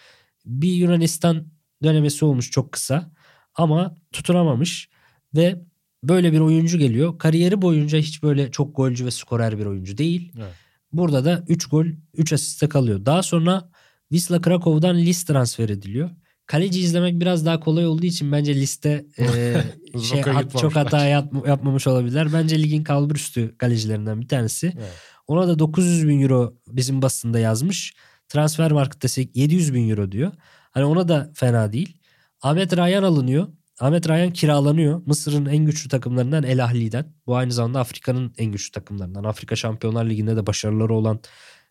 [0.47, 1.47] Bir Yunanistan
[1.83, 3.13] denemesi olmuş çok kısa
[3.55, 4.89] ama tutunamamış.
[5.37, 5.63] Ve
[6.05, 7.19] böyle bir oyuncu geliyor.
[7.19, 10.33] Kariyeri boyunca hiç böyle çok golcü ve skorer bir oyuncu değil.
[10.37, 10.53] Evet.
[10.93, 13.07] Burada da 3 gol 3 asiste kalıyor.
[13.07, 13.71] Daha sonra
[14.09, 16.11] Wisla Krakow'dan list transfer ediliyor.
[16.47, 19.55] Kaleci izlemek biraz daha kolay olduğu için bence liste e,
[20.03, 22.33] şey at, çok hata yap, yapmamış olabilirler.
[22.33, 24.67] Bence ligin kalburüstü kalecilerinden bir tanesi.
[24.67, 24.93] Evet.
[25.27, 27.95] Ona da 900 bin euro bizim basında yazmış.
[28.29, 30.33] Transfer markette 700 bin euro diyor.
[30.71, 31.99] Hani ona da fena değil.
[32.43, 33.49] Ahmet Rayan alınıyor.
[33.81, 35.03] Ahmet Rayan kiralanıyor.
[35.07, 37.13] Mısır'ın en güçlü takımlarından El Ahli'den.
[37.27, 39.25] Bu aynı zamanda Afrika'nın en güçlü takımlarından.
[39.25, 41.21] Afrika Şampiyonlar Ligi'nde de başarıları olan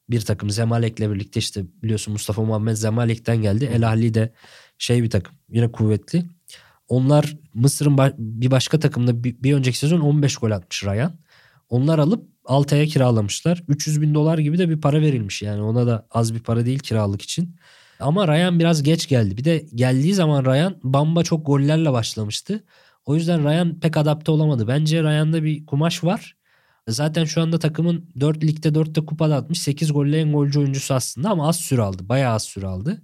[0.10, 0.50] bir takım.
[0.50, 3.70] Zemalek'le birlikte işte biliyorsun Mustafa Muhammed Zemalek'ten geldi.
[3.74, 4.34] El Ahli de
[4.78, 5.36] şey bir takım.
[5.50, 6.26] Yine kuvvetli.
[6.88, 11.20] Onlar Mısır'ın bir başka takımda bir önceki sezon 15 gol atmış Rayan.
[11.70, 13.64] Onlar alıp Altay'a kiralamışlar.
[13.68, 15.42] 300 bin dolar gibi de bir para verilmiş.
[15.42, 17.56] Yani ona da az bir para değil kiralık için.
[18.00, 19.38] Ama Ryan biraz geç geldi.
[19.38, 22.64] Bir de geldiği zaman Ryan Bamba çok gollerle başlamıştı.
[23.06, 24.68] O yüzden Ryan pek adapte olamadı.
[24.68, 26.38] Bence Ryan'da bir kumaş var.
[26.88, 29.60] Zaten şu anda takımın 4 ligde 4'te kupada atmış.
[29.60, 32.10] 8 golle en golcü oyuncusu aslında ama az süre aldı.
[32.10, 33.02] Bayağı az süre aldı.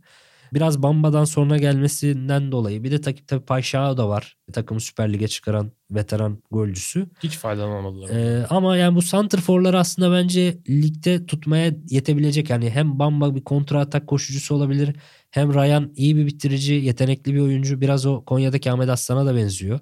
[0.54, 2.84] Biraz Bamba'dan sonra gelmesinden dolayı.
[2.84, 4.38] Bir de tabii Payşao da var.
[4.54, 7.08] Takımı Süper Lig'e çıkaran veteran golcüsü.
[7.24, 8.10] Hiç faydalanamadılar.
[8.10, 12.50] Ee, ama yani bu santrforlar aslında bence ligde tutmaya yetebilecek.
[12.50, 14.96] Yani hem Bamba bir kontra atak koşucusu olabilir.
[15.32, 17.82] Hem Ryan iyi bir bitirici, yetenekli bir oyuncu.
[17.82, 19.80] Biraz o Konya'daki Ahmet Aslan'a da benziyor.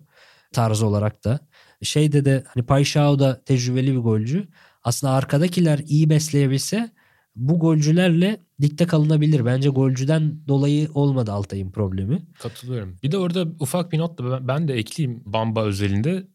[0.53, 1.39] Tarzı olarak da.
[1.81, 4.47] Şeyde de hani Payşao da tecrübeli bir golcü.
[4.83, 6.91] Aslında arkadakiler iyi besleyebilse
[7.39, 9.45] bu golcülerle ligde kalınabilir.
[9.45, 12.21] Bence golcüden dolayı olmadı Altay'ın problemi.
[12.39, 12.97] Katılıyorum.
[13.03, 16.27] Bir de orada ufak bir not da ben de ekleyeyim Bamba özelinde.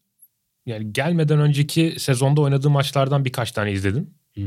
[0.65, 4.09] Yani gelmeden önceki sezonda oynadığı maçlardan birkaç tane izledim.
[4.35, 4.41] Hı.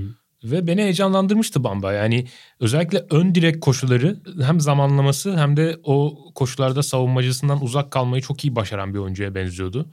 [0.45, 1.93] Ve beni heyecanlandırmıştı Bamba.
[1.93, 2.27] Yani
[2.61, 8.57] özellikle ön direk koşuları hem zamanlaması hem de o koşularda savunmacısından uzak kalmayı çok iyi
[8.57, 9.91] başaran bir oyuncuya benziyordu.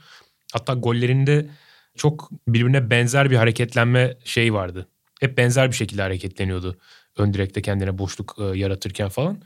[0.53, 1.49] Hatta gollerinde
[1.95, 4.87] çok birbirine benzer bir hareketlenme şey vardı.
[5.19, 6.77] Hep benzer bir şekilde hareketleniyordu.
[7.17, 9.41] Ön direkte kendine boşluk e, yaratırken falan.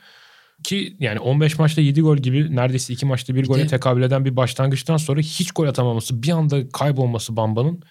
[0.64, 4.26] Ki yani 15 maçta 7 gol gibi neredeyse 2 maçta 1 Bir gole tekabül eden
[4.26, 7.84] bir başlangıçtan sonra hiç gol atamaması, bir anda kaybolması Bamba'nın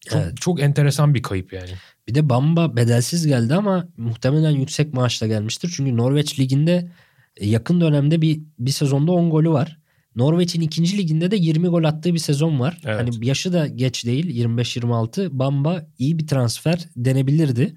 [0.00, 0.36] çok, Evet.
[0.40, 1.70] çok enteresan bir kayıp yani.
[2.08, 5.72] Bir de Bamba bedelsiz geldi ama muhtemelen yüksek maaşla gelmiştir.
[5.76, 6.90] Çünkü Norveç liginde
[7.36, 9.78] e, yakın dönemde bir bir sezonda 10 golü var.
[10.16, 12.80] Norveç'in ikinci liginde de 20 gol attığı bir sezon var.
[12.84, 13.00] Evet.
[13.00, 15.28] Hani yaşı da geç değil 25-26.
[15.32, 17.76] Bamba iyi bir transfer denebilirdi.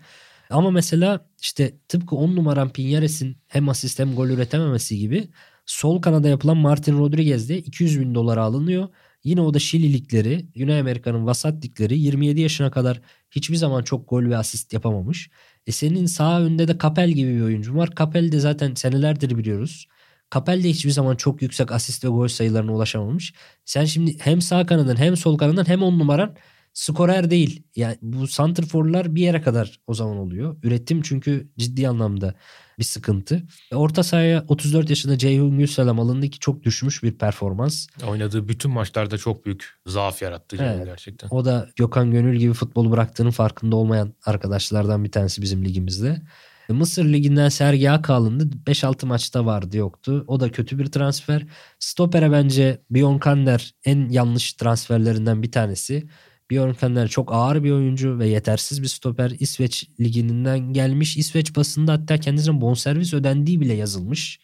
[0.50, 5.28] Ama mesela işte tıpkı 10 numaran Pinyares'in hem asist hem gol üretememesi gibi
[5.66, 8.88] sol kanada yapılan Martin Rodriguez'de 200 bin dolara alınıyor.
[9.24, 14.10] Yine o da Şili ligleri, Güney Amerika'nın vasat ligleri 27 yaşına kadar hiçbir zaman çok
[14.10, 15.30] gol ve asist yapamamış.
[15.68, 17.96] E senin sağ önde de Kapel gibi bir oyuncu var.
[17.96, 19.88] Kapel de zaten senelerdir biliyoruz.
[20.30, 23.34] Kapel de hiçbir zaman çok yüksek asist ve gol sayılarına ulaşamamış.
[23.66, 26.36] Sen şimdi hem sağ kanadın hem sol kanadın hem on numaran
[26.74, 27.64] skorer değil.
[27.76, 30.58] Yani bu santrforlar bir yere kadar o zaman oluyor.
[30.64, 32.36] Üretim çünkü ciddi anlamda
[32.80, 33.44] bir sıkıntı.
[33.72, 37.88] E, Orta sahaya 34 yaşında Ceyhun Gülselam alındı ki çok düşmüş bir performans.
[38.08, 40.86] Oynadığı bütün maçlarda çok büyük zaaf yarattı Evet.
[40.86, 41.28] gerçekten.
[41.32, 46.22] O da Gökhan Gönül gibi futbolu bıraktığının farkında olmayan arkadaşlardan bir tanesi bizim ligimizde.
[46.70, 48.50] E, Mısır Ligi'nden Sergi Ak alındı.
[48.66, 50.24] 5-6 maçta vardı yoktu.
[50.28, 51.46] O da kötü bir transfer.
[51.80, 56.08] Stoper'e bence Bjorn Kander en yanlış transferlerinden bir tanesi.
[56.52, 59.32] Bjorn Kander çok ağır bir oyuncu ve yetersiz bir stoper.
[59.40, 61.18] İsveç liginden gelmiş.
[61.18, 64.40] İsveç basında hatta kendisine bonservis ödendiği bile yazılmış.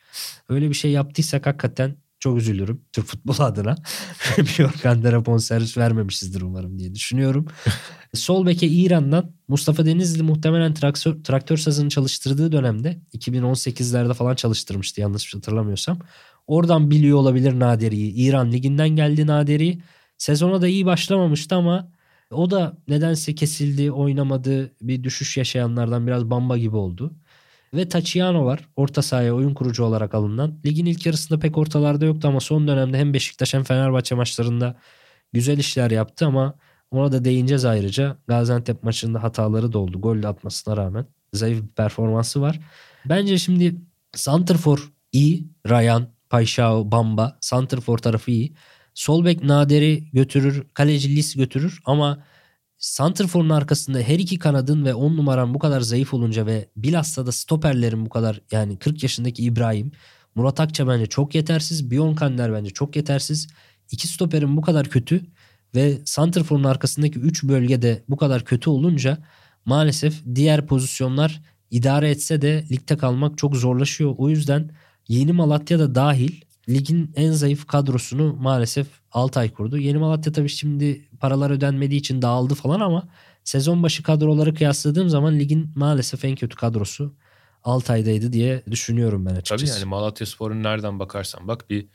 [0.50, 3.76] Öyle bir şey yaptıysak hakikaten çok üzülürüm Türk futbolu adına.
[4.38, 7.48] Bjorn Kander'e bonservis vermemişizdir umarım diye düşünüyorum.
[8.14, 15.36] Sol beke İran'dan Mustafa Denizli muhtemelen traktör, traktör sazını çalıştırdığı dönemde 2018'lerde falan çalıştırmıştı yanlış
[15.36, 16.00] hatırlamıyorsam.
[16.48, 18.14] Oradan biliyor olabilir Naderi'yi.
[18.14, 19.82] İran liginden geldi Naderi.
[20.18, 21.92] Sezona da iyi başlamamıştı ama
[22.32, 24.72] o da nedense kesildi, oynamadı.
[24.82, 27.14] Bir düşüş yaşayanlardan biraz bamba gibi oldu.
[27.74, 28.70] Ve Tachiano var.
[28.76, 30.60] Orta sahaya oyun kurucu olarak alınan.
[30.66, 34.76] Ligin ilk yarısında pek ortalarda yoktu ama son dönemde hem Beşiktaş hem Fenerbahçe maçlarında
[35.34, 36.56] güzel işler yaptı ama
[36.92, 38.18] ona da değineceğiz ayrıca.
[38.28, 40.02] Gaziantep maçında hataları da oldu.
[40.02, 41.06] Gol atmasına rağmen.
[41.34, 42.60] Zayıf bir performansı var.
[43.06, 43.76] Bence şimdi
[44.16, 45.48] Santrfor iyi.
[45.68, 47.38] Ryan, Payşao, Bamba.
[47.42, 48.54] Santrfor tarafı iyi.
[48.94, 50.68] Sol bek Nader'i götürür.
[50.74, 52.24] Kaleci Lis götürür ama
[52.84, 57.32] Santrfor'un arkasında her iki kanadın ve 10 numaran bu kadar zayıf olunca ve bilhassa da
[57.32, 59.92] stoperlerin bu kadar yani 40 yaşındaki İbrahim,
[60.36, 61.92] Murat Akça bence çok yetersiz.
[61.92, 63.48] Bjorn Kander bence çok yetersiz.
[63.92, 65.22] İki stoperin bu kadar kötü
[65.76, 69.18] ve Santrfor'un arkasındaki 3 bölgede bu kadar kötü olunca
[69.66, 71.42] maalesef diğer pozisyonlar
[71.72, 74.16] idare etse de ligde kalmak çok zorlaşıyor.
[74.18, 74.70] O yüzden
[75.08, 79.78] Yeni Malatya da dahil ligin en zayıf kadrosunu maalesef Altay kurdu.
[79.78, 83.08] Yeni Malatya tabii şimdi paralar ödenmediği için dağıldı falan ama
[83.44, 87.14] sezon başı kadroları kıyasladığım zaman ligin maalesef en kötü kadrosu
[87.64, 89.80] Altay'daydı diye düşünüyorum ben Tabii açıkçası.
[89.80, 91.86] yani Malatya Spor'un nereden bakarsan bak bir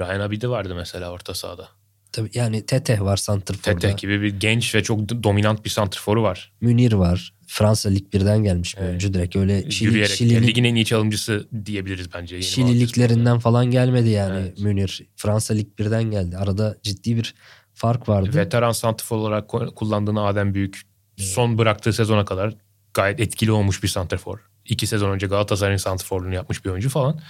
[0.00, 1.68] Ryan Abidi vardı mesela orta sahada.
[2.12, 3.78] Tabii yani Tete var Santrfor'da.
[3.78, 6.52] Tete gibi bir genç ve çok dominant bir santrforu var.
[6.60, 7.34] Münir var.
[7.52, 8.88] Fransa Lig 1'den gelmiş bir Evet.
[8.88, 9.36] oyuncu direkt.
[9.36, 10.10] Öyle Şili, Yürüyerek.
[10.16, 12.34] Şili, Ligin en iyi çalımcısı diyebiliriz bence.
[12.34, 14.58] Yeni Şili Malatya liglerinden falan gelmedi yani Evet.
[14.58, 15.02] Münir.
[15.16, 16.36] Fransa Lig 1'den geldi.
[16.36, 17.34] Arada ciddi bir
[17.74, 18.26] fark vardı.
[18.26, 18.44] Spor'da.
[18.44, 20.82] Veteran santrfor olarak kullandığını Adem Büyük
[21.16, 22.54] son bıraktığı sezona kadar
[22.94, 24.38] gayet etkili olmuş bir santrfor.
[24.64, 27.20] İki sezon önce Galatasaray'ın santrforluğunu yapmış bir oyuncu falan.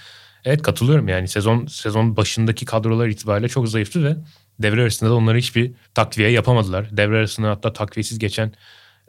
[0.45, 4.15] Evet katılıyorum yani sezon sezon başındaki kadrolar itibariyle çok zayıftı ve
[4.59, 6.97] devre arasında da onları hiçbir takviye yapamadılar.
[6.97, 8.53] Devre arasında hatta takviyesiz geçen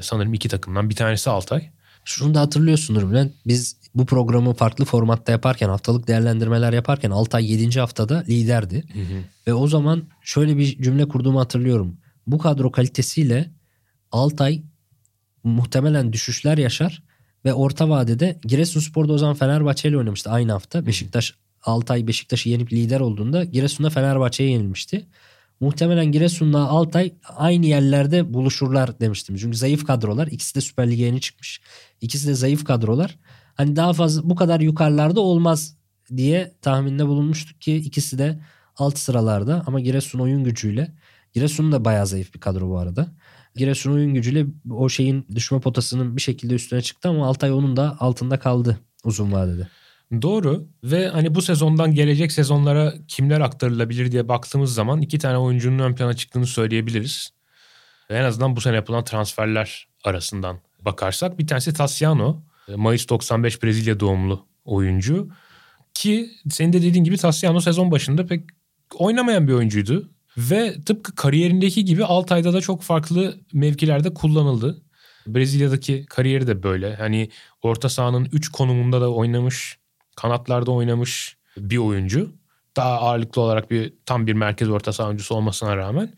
[0.01, 1.71] sanırım iki takımdan bir tanesi Altay.
[2.05, 3.33] Şunu da hatırlıyorsundur Bülent.
[3.47, 7.81] Biz bu programı farklı formatta yaparken haftalık değerlendirmeler yaparken Altay 7.
[7.81, 8.85] haftada liderdi.
[9.47, 11.97] Ve o zaman şöyle bir cümle kurduğumu hatırlıyorum.
[12.27, 13.51] Bu kadro kalitesiyle
[14.13, 14.63] Altay
[15.45, 17.03] muhtemelen düşüşler yaşar
[17.45, 20.87] ve orta vadede Giresunspor'da o zaman Fenerbahçe ile oynamıştı aynı hafta.
[20.87, 25.07] Beşiktaş Altay Beşiktaş'ı yenip lider olduğunda Giresun'da Fenerbahçe'ye yenilmişti.
[25.65, 29.37] Muhtemelen Giresun'la Altay aynı yerlerde buluşurlar demiştim.
[29.37, 30.27] Çünkü zayıf kadrolar.
[30.27, 31.61] İkisi de Süper Lig'e yeni çıkmış.
[32.01, 33.19] İkisi de zayıf kadrolar.
[33.55, 35.77] Hani daha fazla bu kadar yukarılarda olmaz
[36.17, 38.41] diye tahminde bulunmuştuk ki ikisi de
[38.77, 40.95] alt sıralarda ama Giresun oyun gücüyle
[41.33, 43.09] Giresun da bayağı zayıf bir kadro bu arada.
[43.57, 47.97] Giresun oyun gücüyle o şeyin düşme potasının bir şekilde üstüne çıktı ama Altay onun da
[48.01, 49.69] altında kaldı uzun vadede.
[50.23, 55.79] Doğru ve hani bu sezondan gelecek sezonlara kimler aktarılabilir diye baktığımız zaman iki tane oyuncunun
[55.79, 57.31] ön plana çıktığını söyleyebiliriz.
[58.11, 62.43] En azından bu sene yapılan transferler arasından bakarsak bir tanesi Tassiano.
[62.77, 65.29] Mayıs 95 Brezilya doğumlu oyuncu.
[65.95, 68.45] Ki senin de dediğin gibi Tassiano sezon başında pek
[68.95, 70.11] oynamayan bir oyuncuydu.
[70.37, 74.83] Ve tıpkı kariyerindeki gibi Altay'da da çok farklı mevkilerde kullanıldı.
[75.27, 76.97] Brezilya'daki kariyeri de böyle.
[76.97, 77.29] Hani
[77.63, 79.79] orta sahanın 3 konumunda da oynamış,
[80.17, 82.33] kanatlarda oynamış bir oyuncu.
[82.77, 86.15] Daha ağırlıklı olarak bir tam bir merkez orta saha oyuncusu olmasına rağmen.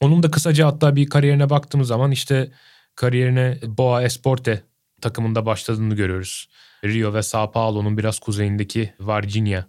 [0.00, 2.50] Onun da kısaca hatta bir kariyerine baktığımız zaman işte
[2.94, 4.62] kariyerine Boa Esporte
[5.00, 6.48] takımında başladığını görüyoruz.
[6.84, 9.66] Rio ve Sao Paulo'nun biraz kuzeyindeki Varginha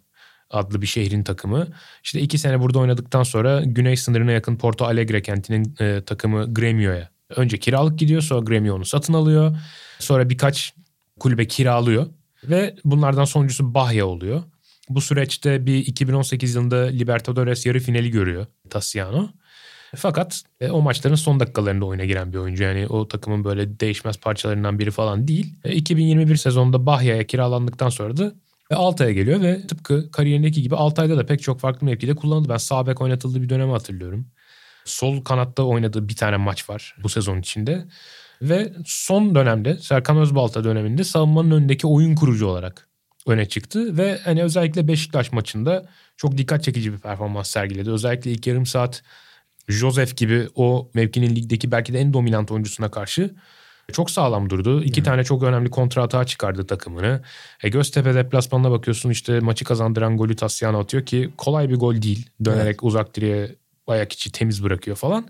[0.50, 1.68] adlı bir şehrin takımı.
[2.04, 7.10] İşte iki sene burada oynadıktan sonra güney sınırına yakın Porto Alegre kentinin e, takımı Gremio'ya.
[7.36, 9.58] Önce kiralık gidiyor sonra Gremio onu satın alıyor.
[10.00, 10.74] Sonra birkaç
[11.20, 12.08] kulübe kiralıyor.
[12.44, 14.44] Ve bunlardan sonuncusu Bahya oluyor.
[14.90, 19.30] Bu süreçte bir 2018 yılında Libertadores yarı finali görüyor Tassiano.
[19.96, 22.64] Fakat e, o maçların son dakikalarında oyuna giren bir oyuncu.
[22.64, 25.54] Yani o takımın böyle değişmez parçalarından biri falan değil.
[25.64, 28.34] E, 2021 sezonunda Bahya'ya kiralandıktan sonra da
[28.72, 32.50] ve Altay'a geliyor ve tıpkı kariyerindeki gibi Altay'da da pek çok farklı mevkide kullanıldı.
[32.50, 34.28] Ben sağ bek oynatıldığı bir dönemi hatırlıyorum.
[34.86, 37.86] Sol kanatta oynadığı bir tane maç var bu sezon içinde.
[38.42, 42.88] Ve son dönemde Serkan Özbalta döneminde savunmanın önündeki oyun kurucu olarak
[43.28, 43.98] öne çıktı.
[43.98, 45.86] Ve hani özellikle Beşiktaş maçında
[46.18, 47.92] çok dikkat çekici bir performans sergiledi.
[47.92, 49.04] Özellikle ilk yarım saat
[49.68, 53.36] Joseph gibi o mevkinin ligdeki belki de en dominant oyuncusuna karşı
[53.92, 54.84] çok sağlam durdu.
[54.84, 55.04] İki hmm.
[55.06, 57.22] tane çok önemli kontra hata çıkardı takımını.
[57.64, 62.30] E, Göztepe deplasmanına bakıyorsun işte maçı kazandıran golü Tassiano atıyor ki kolay bir gol değil.
[62.46, 62.84] Dönerek evet.
[62.84, 63.56] uzak direğe
[63.88, 65.28] ayak içi temiz bırakıyor falan.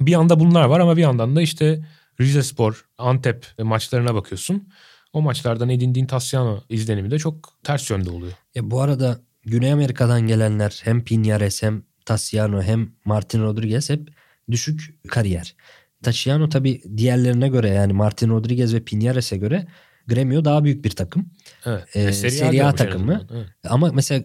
[0.00, 1.84] Bir yanda bunlar var ama bir yandan da işte
[2.20, 4.68] Rize Spor, Antep maçlarına bakıyorsun.
[5.12, 8.32] O maçlardan edindiğin Tassiano izlenimi de çok ters yönde oluyor.
[8.54, 14.08] Ya bu arada Güney Amerika'dan gelenler hem Pinyares hem Tassiano hem Martin Rodriguez hep
[14.50, 15.54] düşük kariyer.
[16.02, 19.66] Tachiano tabii diğerlerine göre yani Martin Rodriguez ve Pinares'e göre
[20.06, 21.30] Gremio daha büyük bir takım.
[21.64, 21.96] Evet.
[21.96, 23.26] Ee, Serie A takımı.
[23.30, 23.46] Evet.
[23.68, 24.24] Ama mesela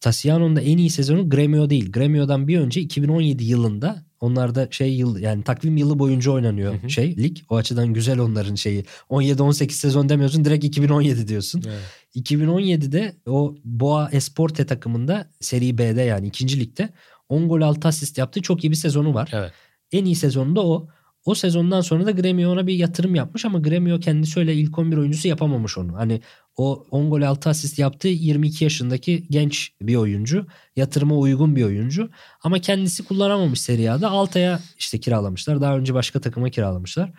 [0.00, 1.92] Tassiano'nun da en iyi sezonu Gremio değil.
[1.92, 6.90] Gremio'dan bir önce 2017 yılında onlarda şey yıl yani takvim yılı boyunca oynanıyor hı hı.
[6.90, 7.38] şey lig.
[7.48, 8.84] O açıdan güzel onların şeyi.
[9.10, 11.62] 17-18 sezon demiyorsun direkt 2017 diyorsun.
[11.66, 12.26] Evet.
[12.30, 16.88] 2017'de o Boa Esporte takımında Seri B'de yani ikinci ligde
[17.28, 18.42] 10 gol 6 asist yaptı.
[18.42, 19.30] Çok iyi bir sezonu var.
[19.32, 19.52] Evet.
[19.92, 20.88] En iyi sezonu da o.
[21.24, 24.96] O sezondan sonra da Gremio ona bir yatırım yapmış ama Gremio kendisi öyle ilk 11
[24.96, 25.96] oyuncusu yapamamış onu.
[25.96, 26.20] Hani
[26.56, 30.46] o 10 gol 6 asist yaptığı 22 yaşındaki genç bir oyuncu.
[30.76, 32.10] Yatırıma uygun bir oyuncu.
[32.42, 34.10] Ama kendisi kullanamamış Serie A'da.
[34.10, 35.60] Altay'a işte kiralamışlar.
[35.60, 37.12] Daha önce başka takıma kiralamışlar.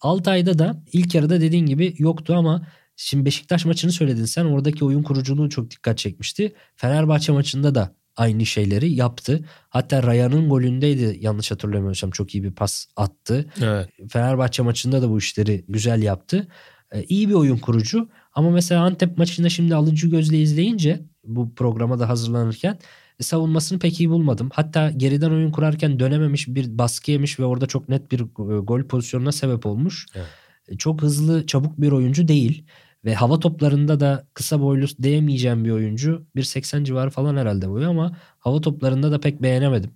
[0.00, 4.44] Altay'da da ilk yarıda dediğin gibi yoktu ama şimdi Beşiktaş maçını söyledin sen.
[4.44, 6.54] Oradaki oyun kuruculuğu çok dikkat çekmişti.
[6.76, 9.44] Fenerbahçe maçında da aynı şeyleri yaptı.
[9.68, 13.50] Hatta Raya'nın golündeydi yanlış hatırlamıyorsam çok iyi bir pas attı.
[13.62, 13.88] Evet.
[14.08, 16.48] Fenerbahçe maçında da bu işleri güzel yaptı.
[16.92, 21.98] Ee, iyi bir oyun kurucu ama mesela Antep maçında şimdi alıcı gözle izleyince bu programa
[21.98, 22.78] da hazırlanırken
[23.20, 24.50] e, savunmasını pek iyi bulmadım.
[24.52, 28.82] Hatta geriden oyun kurarken dönememiş bir baskı yemiş ve orada çok net bir e, gol
[28.82, 30.06] pozisyonuna sebep olmuş.
[30.14, 30.26] Evet.
[30.68, 32.64] E, çok hızlı çabuk bir oyuncu değil.
[33.04, 36.26] Ve hava toplarında da kısa boylu diyemeyeceğim bir oyuncu.
[36.36, 39.90] 1.80 civarı falan herhalde boyu ama hava toplarında da pek beğenemedim.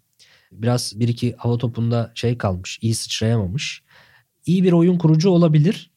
[0.53, 2.79] Biraz bir iki hava topunda şey kalmış.
[2.83, 3.83] iyi sıçrayamamış.
[4.47, 5.91] İyi bir oyun kurucu olabilir.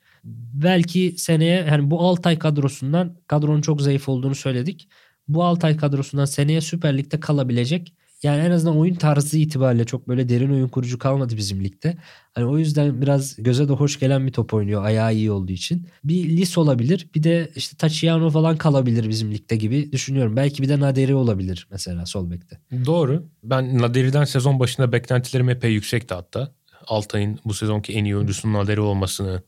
[0.54, 4.90] Belki seneye yani bu Altay kadrosundan kadronun çok zayıf olduğunu söyledik.
[5.28, 10.30] Bu Altay kadrosundan seneye Süper Lig'de kalabilecek yani en azından oyun tarzı itibariyle çok böyle
[10.30, 11.98] derin oyun kurucu kalmadı bizim ligde.
[12.34, 15.88] Hani o yüzden biraz göze de hoş gelen bir top oynuyor ayağı iyi olduğu için.
[16.04, 20.36] Bir Lis olabilir bir de işte Tachiano falan kalabilir bizim ligde gibi düşünüyorum.
[20.36, 22.60] Belki bir de Naderi olabilir mesela sol bekte.
[22.86, 23.24] Doğru.
[23.44, 26.52] Ben Naderi'den sezon başında beklentilerim epey yüksekti hatta.
[26.88, 29.42] Altay'ın bu sezonki en iyi oyuncusunun Naderi olmasını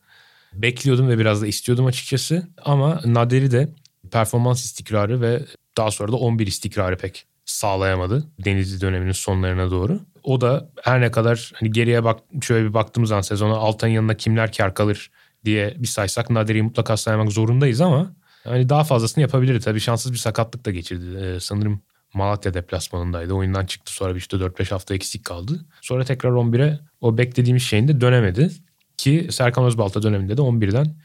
[0.54, 2.48] bekliyordum ve biraz da istiyordum açıkçası.
[2.66, 3.70] Ama Nader'i de
[4.12, 5.46] performans istikrarı ve
[5.78, 10.00] daha sonra da 11 istikrarı pek sağlayamadı Denizli döneminin sonlarına doğru.
[10.24, 14.18] O da her ne kadar hani geriye bak şöyle bir baktığımız zaman sezona Altay'ın yanında
[14.18, 15.12] kimler kar kalır
[15.46, 19.60] diye bir saysak Nader'i mutlaka saymak zorundayız ama hani daha fazlasını yapabilirdi.
[19.60, 21.18] Tabii şanssız bir sakatlık da geçirdi.
[21.18, 21.82] Ee, sanırım
[22.14, 23.34] Malatya deplasmanındaydı.
[23.34, 25.66] Oyundan çıktı sonra bir işte 4-5 hafta eksik kaldı.
[25.82, 28.52] Sonra tekrar 11'e o beklediğimiz şeyin de dönemedi.
[29.00, 30.96] Ki Serkan Özbalta döneminde de 11'den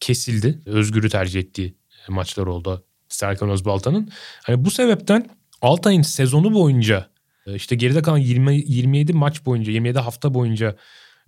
[0.00, 0.58] kesildi.
[0.66, 1.74] Özgür'ü tercih ettiği
[2.08, 4.10] maçlar oldu Serkan Özbalta'nın.
[4.42, 5.30] Hani bu sebepten
[5.62, 7.08] Altay'ın sezonu boyunca
[7.46, 10.76] işte geride kalan 20, 27 maç boyunca 27 hafta boyunca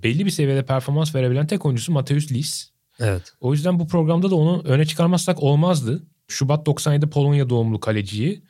[0.03, 2.71] belli bir seviyede performans verebilen tek oyuncusu Mateus Lis.
[3.01, 3.33] Evet.
[3.41, 6.07] O yüzden bu programda da onu öne çıkarmazsak olmazdı.
[6.29, 8.45] Şubat 97 Polonya doğumlu kaleciyi.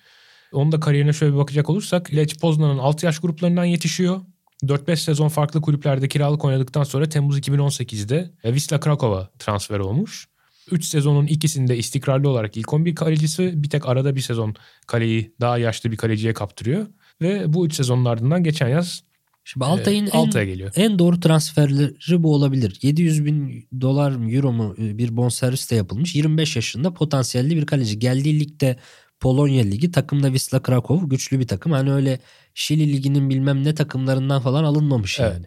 [0.52, 4.20] Onun da kariyerine şöyle bir bakacak olursak Lech Poznan'ın 6 yaş gruplarından yetişiyor.
[4.62, 10.28] 4-5 sezon farklı kulüplerde kiralık oynadıktan sonra Temmuz 2018'de Wisla Krakow'a transfer olmuş.
[10.70, 14.54] 3 sezonun ikisinde istikrarlı olarak ilk 11 kalecisi bir tek arada bir sezon
[14.86, 16.86] kaleyi daha yaşlı bir kaleciye kaptırıyor.
[17.20, 19.02] Ve bu 3 sezonun ardından geçen yaz
[19.44, 20.72] Şimdi Altay'ın e, en, Altay'a geliyor.
[20.76, 22.78] en doğru transferleri bu olabilir.
[22.82, 26.14] 700 bin dolar mı euro mu e, bir bonservis de yapılmış.
[26.14, 27.98] 25 yaşında potansiyelli bir kaleci.
[27.98, 28.76] Geldiği ligde
[29.24, 31.72] Polonya Ligi takımda Wisla Krakow güçlü bir takım.
[31.72, 32.20] Hani öyle
[32.54, 35.32] Şili Ligi'nin bilmem ne takımlarından falan alınmamış Evet.
[35.32, 35.46] yani.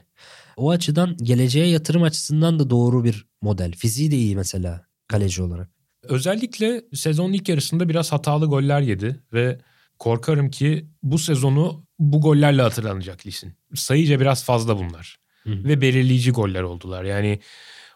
[0.55, 3.71] O açıdan geleceğe yatırım açısından da doğru bir model.
[3.71, 5.69] Fiziği de iyi mesela kaleci olarak.
[6.03, 9.59] Özellikle sezonun ilk yarısında biraz hatalı goller yedi ve
[9.99, 13.53] korkarım ki bu sezonu bu gollerle hatırlanacak Lis'in.
[13.75, 15.17] Sayıca biraz fazla bunlar.
[15.43, 15.63] Hı.
[15.63, 17.03] Ve belirleyici goller oldular.
[17.03, 17.39] Yani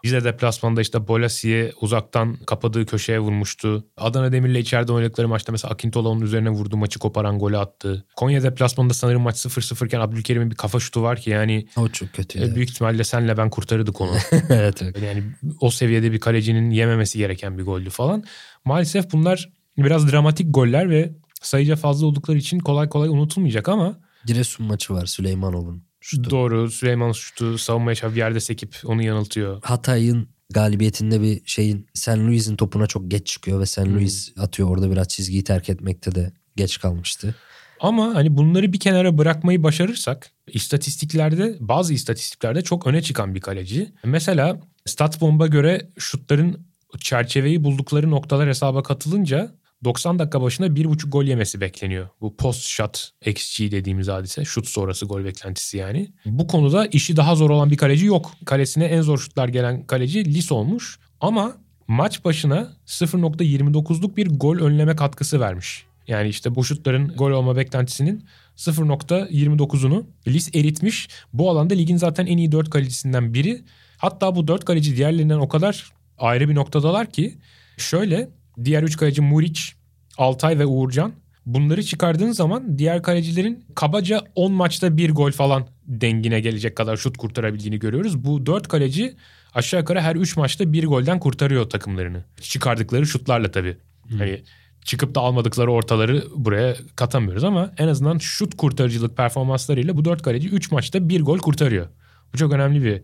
[0.05, 3.85] Rize deplasmanda işte Bolasi'ye uzaktan kapadığı köşeye vurmuştu.
[3.97, 8.05] Adana Demir'le içeride oynadıkları maçta mesela Akintola onun üzerine vurdu maçı koparan golü attı.
[8.15, 12.13] Konya deplasmanında sanırım maç 0-0 iken Abdülkerim'in bir kafa şutu var ki yani O çok
[12.13, 12.43] kötü.
[12.43, 14.11] e, büyük ihtimalle senle ben kurtarırdık onu.
[14.49, 15.01] evet, evet.
[15.01, 15.23] Yani
[15.59, 18.23] o seviyede bir kalecinin yememesi gereken bir goldü falan.
[18.65, 24.65] Maalesef bunlar biraz dramatik goller ve sayıca fazla oldukları için kolay kolay unutulmayacak ama Giresun
[24.65, 25.83] maçı var Süleymanov'un.
[26.01, 26.29] Şutu.
[26.29, 29.61] doğru Süleyman şutu savunmaya çalışan bir yerde sekip onu yanıltıyor.
[29.63, 32.09] Hatay'ın galibiyetinde bir şeyin St.
[32.09, 33.77] Louis'in topuna çok geç çıkıyor ve St.
[33.77, 33.95] Hmm.
[33.95, 34.69] Louis atıyor.
[34.69, 37.35] Orada biraz çizgiyi terk etmekte de geç kalmıştı.
[37.79, 43.91] Ama hani bunları bir kenara bırakmayı başarırsak istatistiklerde bazı istatistiklerde çok öne çıkan bir kaleci.
[44.03, 46.65] Mesela StatBomb'a göre şutların
[46.99, 49.51] çerçeveyi buldukları noktalar hesaba katılınca
[49.83, 52.07] 90 dakika başına 1.5 gol yemesi bekleniyor.
[52.21, 54.45] Bu post shot XG dediğimiz hadise.
[54.45, 56.11] Şut sonrası gol beklentisi yani.
[56.25, 58.31] Bu konuda işi daha zor olan bir kaleci yok.
[58.45, 60.99] Kalesine en zor şutlar gelen kaleci Lis olmuş.
[61.21, 65.85] Ama maç başına 0.29'luk bir gol önleme katkısı vermiş.
[66.07, 68.25] Yani işte bu şutların gol olma beklentisinin
[68.57, 71.07] 0.29'unu Lis eritmiş.
[71.33, 73.61] Bu alanda ligin zaten en iyi 4 kalecisinden biri.
[73.97, 77.37] Hatta bu 4 kaleci diğerlerinden o kadar ayrı bir noktadalar ki
[77.77, 78.29] şöyle
[78.63, 79.75] diğer 3 kaleci Muriç,
[80.17, 81.13] Altay ve Uğurcan
[81.45, 87.17] bunları çıkardığın zaman diğer kalecilerin kabaca 10 maçta bir gol falan dengine gelecek kadar şut
[87.17, 88.23] kurtarabildiğini görüyoruz.
[88.25, 89.15] Bu 4 kaleci
[89.53, 92.23] aşağı yukarı her 3 maçta bir golden kurtarıyor takımlarını.
[92.41, 93.77] Çıkardıkları şutlarla tabii.
[94.17, 94.41] Hani
[94.85, 100.49] çıkıp da almadıkları ortaları buraya katamıyoruz ama en azından şut kurtarıcılık performanslarıyla bu 4 kaleci
[100.49, 101.87] 3 maçta bir gol kurtarıyor.
[102.33, 103.01] Bu çok önemli bir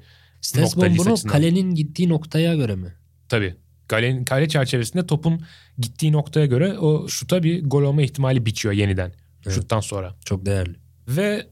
[0.57, 1.31] Lis bunu açısından.
[1.31, 2.93] kalenin gittiği noktaya göre mi?
[3.29, 3.55] Tabii.
[3.87, 5.41] Kale, kale çerçevesinde topun
[5.77, 9.13] gittiği noktaya göre o şuta bir gol olma ihtimali biçiyor yeniden.
[9.45, 9.55] Evet.
[9.55, 10.15] Şuttan sonra.
[10.25, 10.75] Çok değerli.
[11.07, 11.47] Ve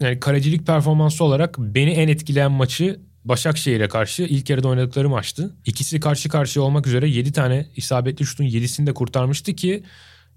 [0.00, 5.56] yani kalecilik performansı olarak beni en etkileyen maçı Başakşehir'e karşı ilk yarıda oynadıkları maçtı.
[5.64, 9.82] İkisi karşı karşıya olmak üzere 7 tane isabetli şutun 7'sini de kurtarmıştı ki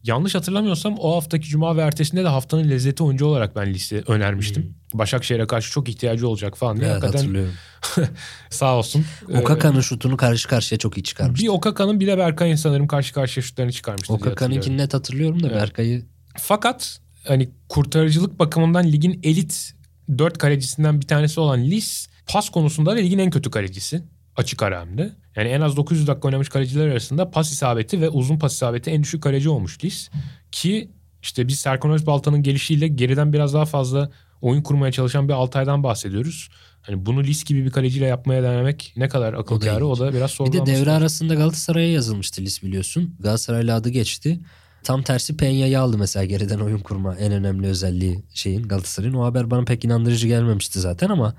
[0.03, 4.75] yanlış hatırlamıyorsam o haftaki cuma ve ertesinde de haftanın lezzeti oyuncu olarak ben liste önermiştim.
[4.93, 6.85] Başakşehir'e karşı çok ihtiyacı olacak falan diye.
[6.85, 6.91] Hmm.
[6.91, 7.53] Evet Hakikaten hatırlıyorum.
[8.49, 9.05] sağ olsun.
[9.33, 11.41] Okaka'nın şutunu karşı karşıya çok iyi çıkarmış.
[11.41, 14.13] bir Okaka'nın bir de Berkay'ın sanırım karşı karşıya şutlarını çıkarmıştı.
[14.13, 15.57] Okaka'nınkini net hatırlıyorum da Evet.
[15.57, 16.05] Berkay'ı
[16.37, 19.73] Fakat hani kurtarıcılık bakımından ligin elit
[20.17, 24.03] 4 kalecisinden bir tanesi olan Lis pas konusunda da ligin en kötü kalecisi.
[24.39, 25.15] Açık ara hem de.
[25.35, 29.03] Yani en az 900 dakika oynamış kaleciler arasında pas isabeti ve uzun pas isabeti en
[29.03, 30.09] düşük kaleci olmuş Lis.
[30.51, 30.91] Ki
[31.21, 34.11] işte biz Serkan Özbalta'nın gelişiyle geriden biraz daha fazla
[34.41, 36.49] oyun kurmaya çalışan bir Altay'dan bahsediyoruz.
[36.81, 40.39] Hani bunu Lis gibi bir kaleciyle yapmaya denemek ne kadar akıl kârı o da biraz
[40.39, 43.15] Bir de devre arasında Galatasaray'a yazılmıştı Lis biliyorsun.
[43.19, 44.39] Galatasaray'la adı geçti.
[44.83, 49.13] Tam tersi Peña'yı aldı mesela geriden oyun kurma en önemli özelliği şeyin Galatasaray'ın.
[49.13, 51.35] O haber bana pek inandırıcı gelmemişti zaten ama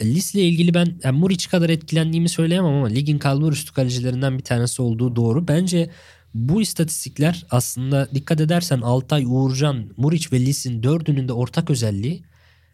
[0.00, 4.82] Lis'le ilgili ben yani Muriç kadar etkilendiğimi söyleyemem ama ligin kalbur üstü kalecilerinden bir tanesi
[4.82, 5.48] olduğu doğru.
[5.48, 5.90] Bence
[6.34, 12.22] bu istatistikler aslında dikkat edersen Altay, Uğurcan, Muriç ve Lis'in dördünün de ortak özelliği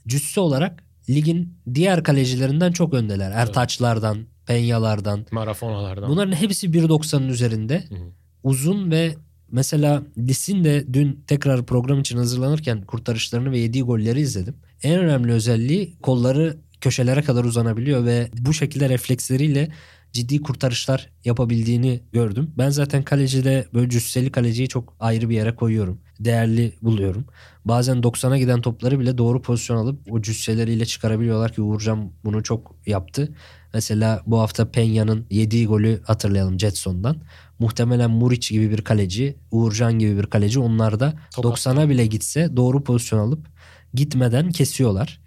[0.09, 3.31] cüsse olarak ligin diğer kalecilerinden çok öndeler.
[3.31, 5.27] Ertaçlardan, Penyalardan.
[5.31, 6.11] Marafonalardan.
[6.11, 7.85] Bunların hepsi 1.90'ın üzerinde.
[7.89, 8.13] Hı hı.
[8.43, 9.15] Uzun ve
[9.51, 14.55] mesela Lis'in de dün tekrar program için hazırlanırken kurtarışlarını ve yediği golleri izledim.
[14.83, 19.69] En önemli özelliği kolları köşelere kadar uzanabiliyor ve bu şekilde refleksleriyle
[20.13, 22.51] ciddi kurtarışlar yapabildiğini gördüm.
[22.59, 26.01] Ben zaten kalecide böyle cüsseli kaleciyi çok ayrı bir yere koyuyorum.
[26.21, 27.25] Değerli buluyorum.
[27.65, 32.75] Bazen 90'a giden topları bile doğru pozisyon alıp o cüsseleriyle çıkarabiliyorlar ki Uğurcan bunu çok
[32.87, 33.35] yaptı.
[33.75, 37.17] Mesela bu hafta Peña'nın yediği golü hatırlayalım Jetson'dan.
[37.59, 42.57] Muhtemelen Muriç gibi bir kaleci, Uğurcan gibi bir kaleci onlar da Top 90'a bile gitse
[42.57, 43.47] doğru pozisyon alıp
[43.95, 45.21] gitmeden kesiyorlar.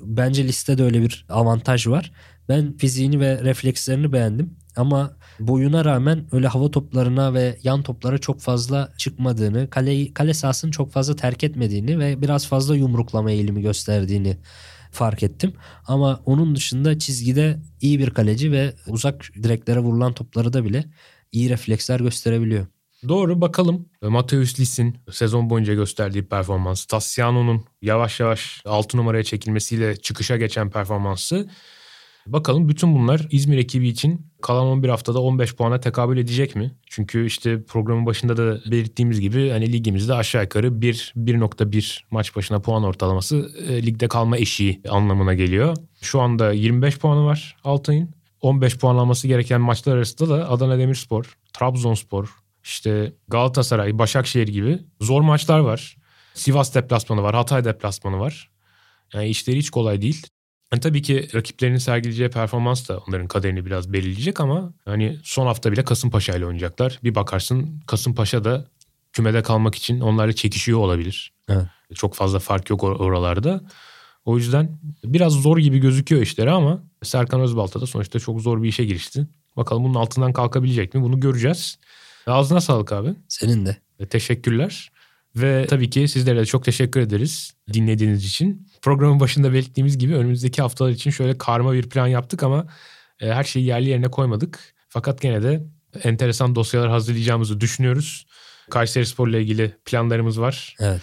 [0.00, 2.12] Bence listede öyle bir avantaj var.
[2.48, 4.56] Ben fiziğini ve reflekslerini beğendim.
[4.76, 10.70] Ama boyuna rağmen öyle hava toplarına ve yan toplara çok fazla çıkmadığını, kaleyi, kale sahasını
[10.70, 14.36] çok fazla terk etmediğini ve biraz fazla yumruklama eğilimi gösterdiğini
[14.90, 15.52] fark ettim.
[15.86, 20.84] Ama onun dışında çizgide iyi bir kaleci ve uzak direklere vurulan topları da bile
[21.32, 22.66] iyi refleksler gösterebiliyor.
[23.08, 23.88] Doğru bakalım.
[24.02, 31.48] Mateus Lis'in sezon boyunca gösterdiği performans, Tassiano'nun yavaş yavaş 6 numaraya çekilmesiyle çıkışa geçen performansı.
[32.26, 36.74] Bakalım bütün bunlar İzmir ekibi için kalan 11 haftada 15 puana tekabül edecek mi?
[36.86, 42.60] Çünkü işte programın başında da belirttiğimiz gibi hani ligimizde aşağı yukarı 1 1.1 maç başına
[42.60, 45.76] puan ortalaması e, ligde kalma eşiği anlamına geliyor.
[46.00, 48.14] Şu anda 25 puanı var Altay'ın.
[48.40, 55.20] 15 puan alması gereken maçlar arasında da Adana Demirspor, Trabzonspor, işte Galatasaray, Başakşehir gibi zor
[55.20, 55.96] maçlar var.
[56.34, 58.50] Sivas deplasmanı var, Hatay deplasmanı var.
[59.14, 60.26] Yani işleri hiç kolay değil.
[60.72, 65.72] Yani tabii ki rakiplerinin sergileyeceği performans da onların kaderini biraz belirleyecek ama hani son hafta
[65.72, 66.98] bile Kasımpaşa ile oynayacaklar.
[67.04, 68.66] Bir bakarsın Kasımpaşa da
[69.12, 71.32] kümede kalmak için onlarla çekişiyor olabilir.
[71.48, 71.66] Evet.
[71.94, 73.60] Çok fazla fark yok or- oralarda.
[74.24, 78.68] O yüzden biraz zor gibi gözüküyor işleri ama Serkan Özbalta da sonuçta çok zor bir
[78.68, 79.26] işe girişti.
[79.56, 81.02] Bakalım bunun altından kalkabilecek mi?
[81.02, 81.78] Bunu göreceğiz.
[82.26, 83.14] Ağzına sağlık abi.
[83.28, 83.76] Senin de.
[83.98, 84.92] E, Teşekkürler.
[85.36, 88.68] Ve tabii ki sizlere de çok teşekkür ederiz dinlediğiniz için.
[88.82, 92.66] Programın başında belirttiğimiz gibi önümüzdeki haftalar için şöyle karma bir plan yaptık ama
[93.20, 94.74] e, her şeyi yerli yerine koymadık.
[94.88, 95.62] Fakat gene de
[96.04, 98.26] enteresan dosyalar hazırlayacağımızı düşünüyoruz.
[98.70, 100.76] Kayseri Spor'la ilgili planlarımız var.
[100.80, 101.00] Evet.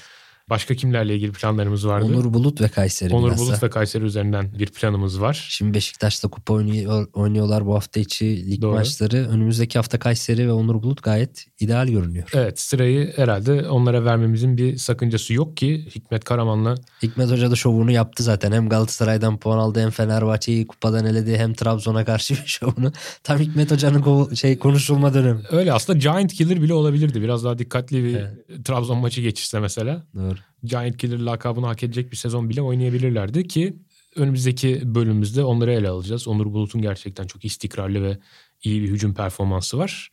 [0.49, 2.05] Başka kimlerle ilgili planlarımız vardı?
[2.05, 3.45] Onur Bulut ve Kayseri Onur bilhassa.
[3.45, 5.45] Bulut ve Kayseri üzerinden bir planımız var.
[5.49, 8.73] Şimdi Beşiktaş'ta kupa oynuyor, oynuyorlar bu hafta içi lig Doğru.
[8.75, 9.17] maçları.
[9.29, 12.29] Önümüzdeki hafta Kayseri ve Onur Bulut gayet ideal görünüyor.
[12.33, 17.91] Evet sırayı herhalde onlara vermemizin bir sakıncası yok ki Hikmet Karaman'la Hikmet Hoca da şovunu
[17.91, 18.51] yaptı zaten.
[18.51, 22.91] Hem Galatasaray'dan puan aldı hem Fenerbahçe'yi kupadan eledi hem Trabzon'a karşı bir şovunu.
[23.23, 25.41] Tam Hikmet Hoca'nın şey konuşulma dönemi.
[25.51, 27.21] öyle aslında Giant Killer bile olabilirdi.
[27.21, 28.65] Biraz daha dikkatli bir Evet.
[28.65, 30.03] Trabzon maçı geçirse mesela.
[30.15, 30.38] Doğru.
[30.63, 33.75] Giant Killer lakabını hak edecek bir sezon bile oynayabilirlerdi ki
[34.15, 36.27] önümüzdeki bölümümüzde onları ele alacağız.
[36.27, 38.17] Onur Bulut'un gerçekten çok istikrarlı ve
[38.63, 40.09] iyi bir hücum performansı var.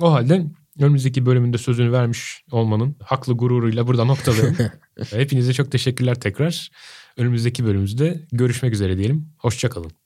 [0.00, 0.46] O halde
[0.80, 4.56] önümüzdeki bölümünde sözünü vermiş olmanın haklı gururuyla burada noktalayalım.
[5.10, 6.70] Hepinize çok teşekkürler tekrar.
[7.16, 9.28] Önümüzdeki bölümümüzde görüşmek üzere diyelim.
[9.38, 10.03] Hoşçakalın.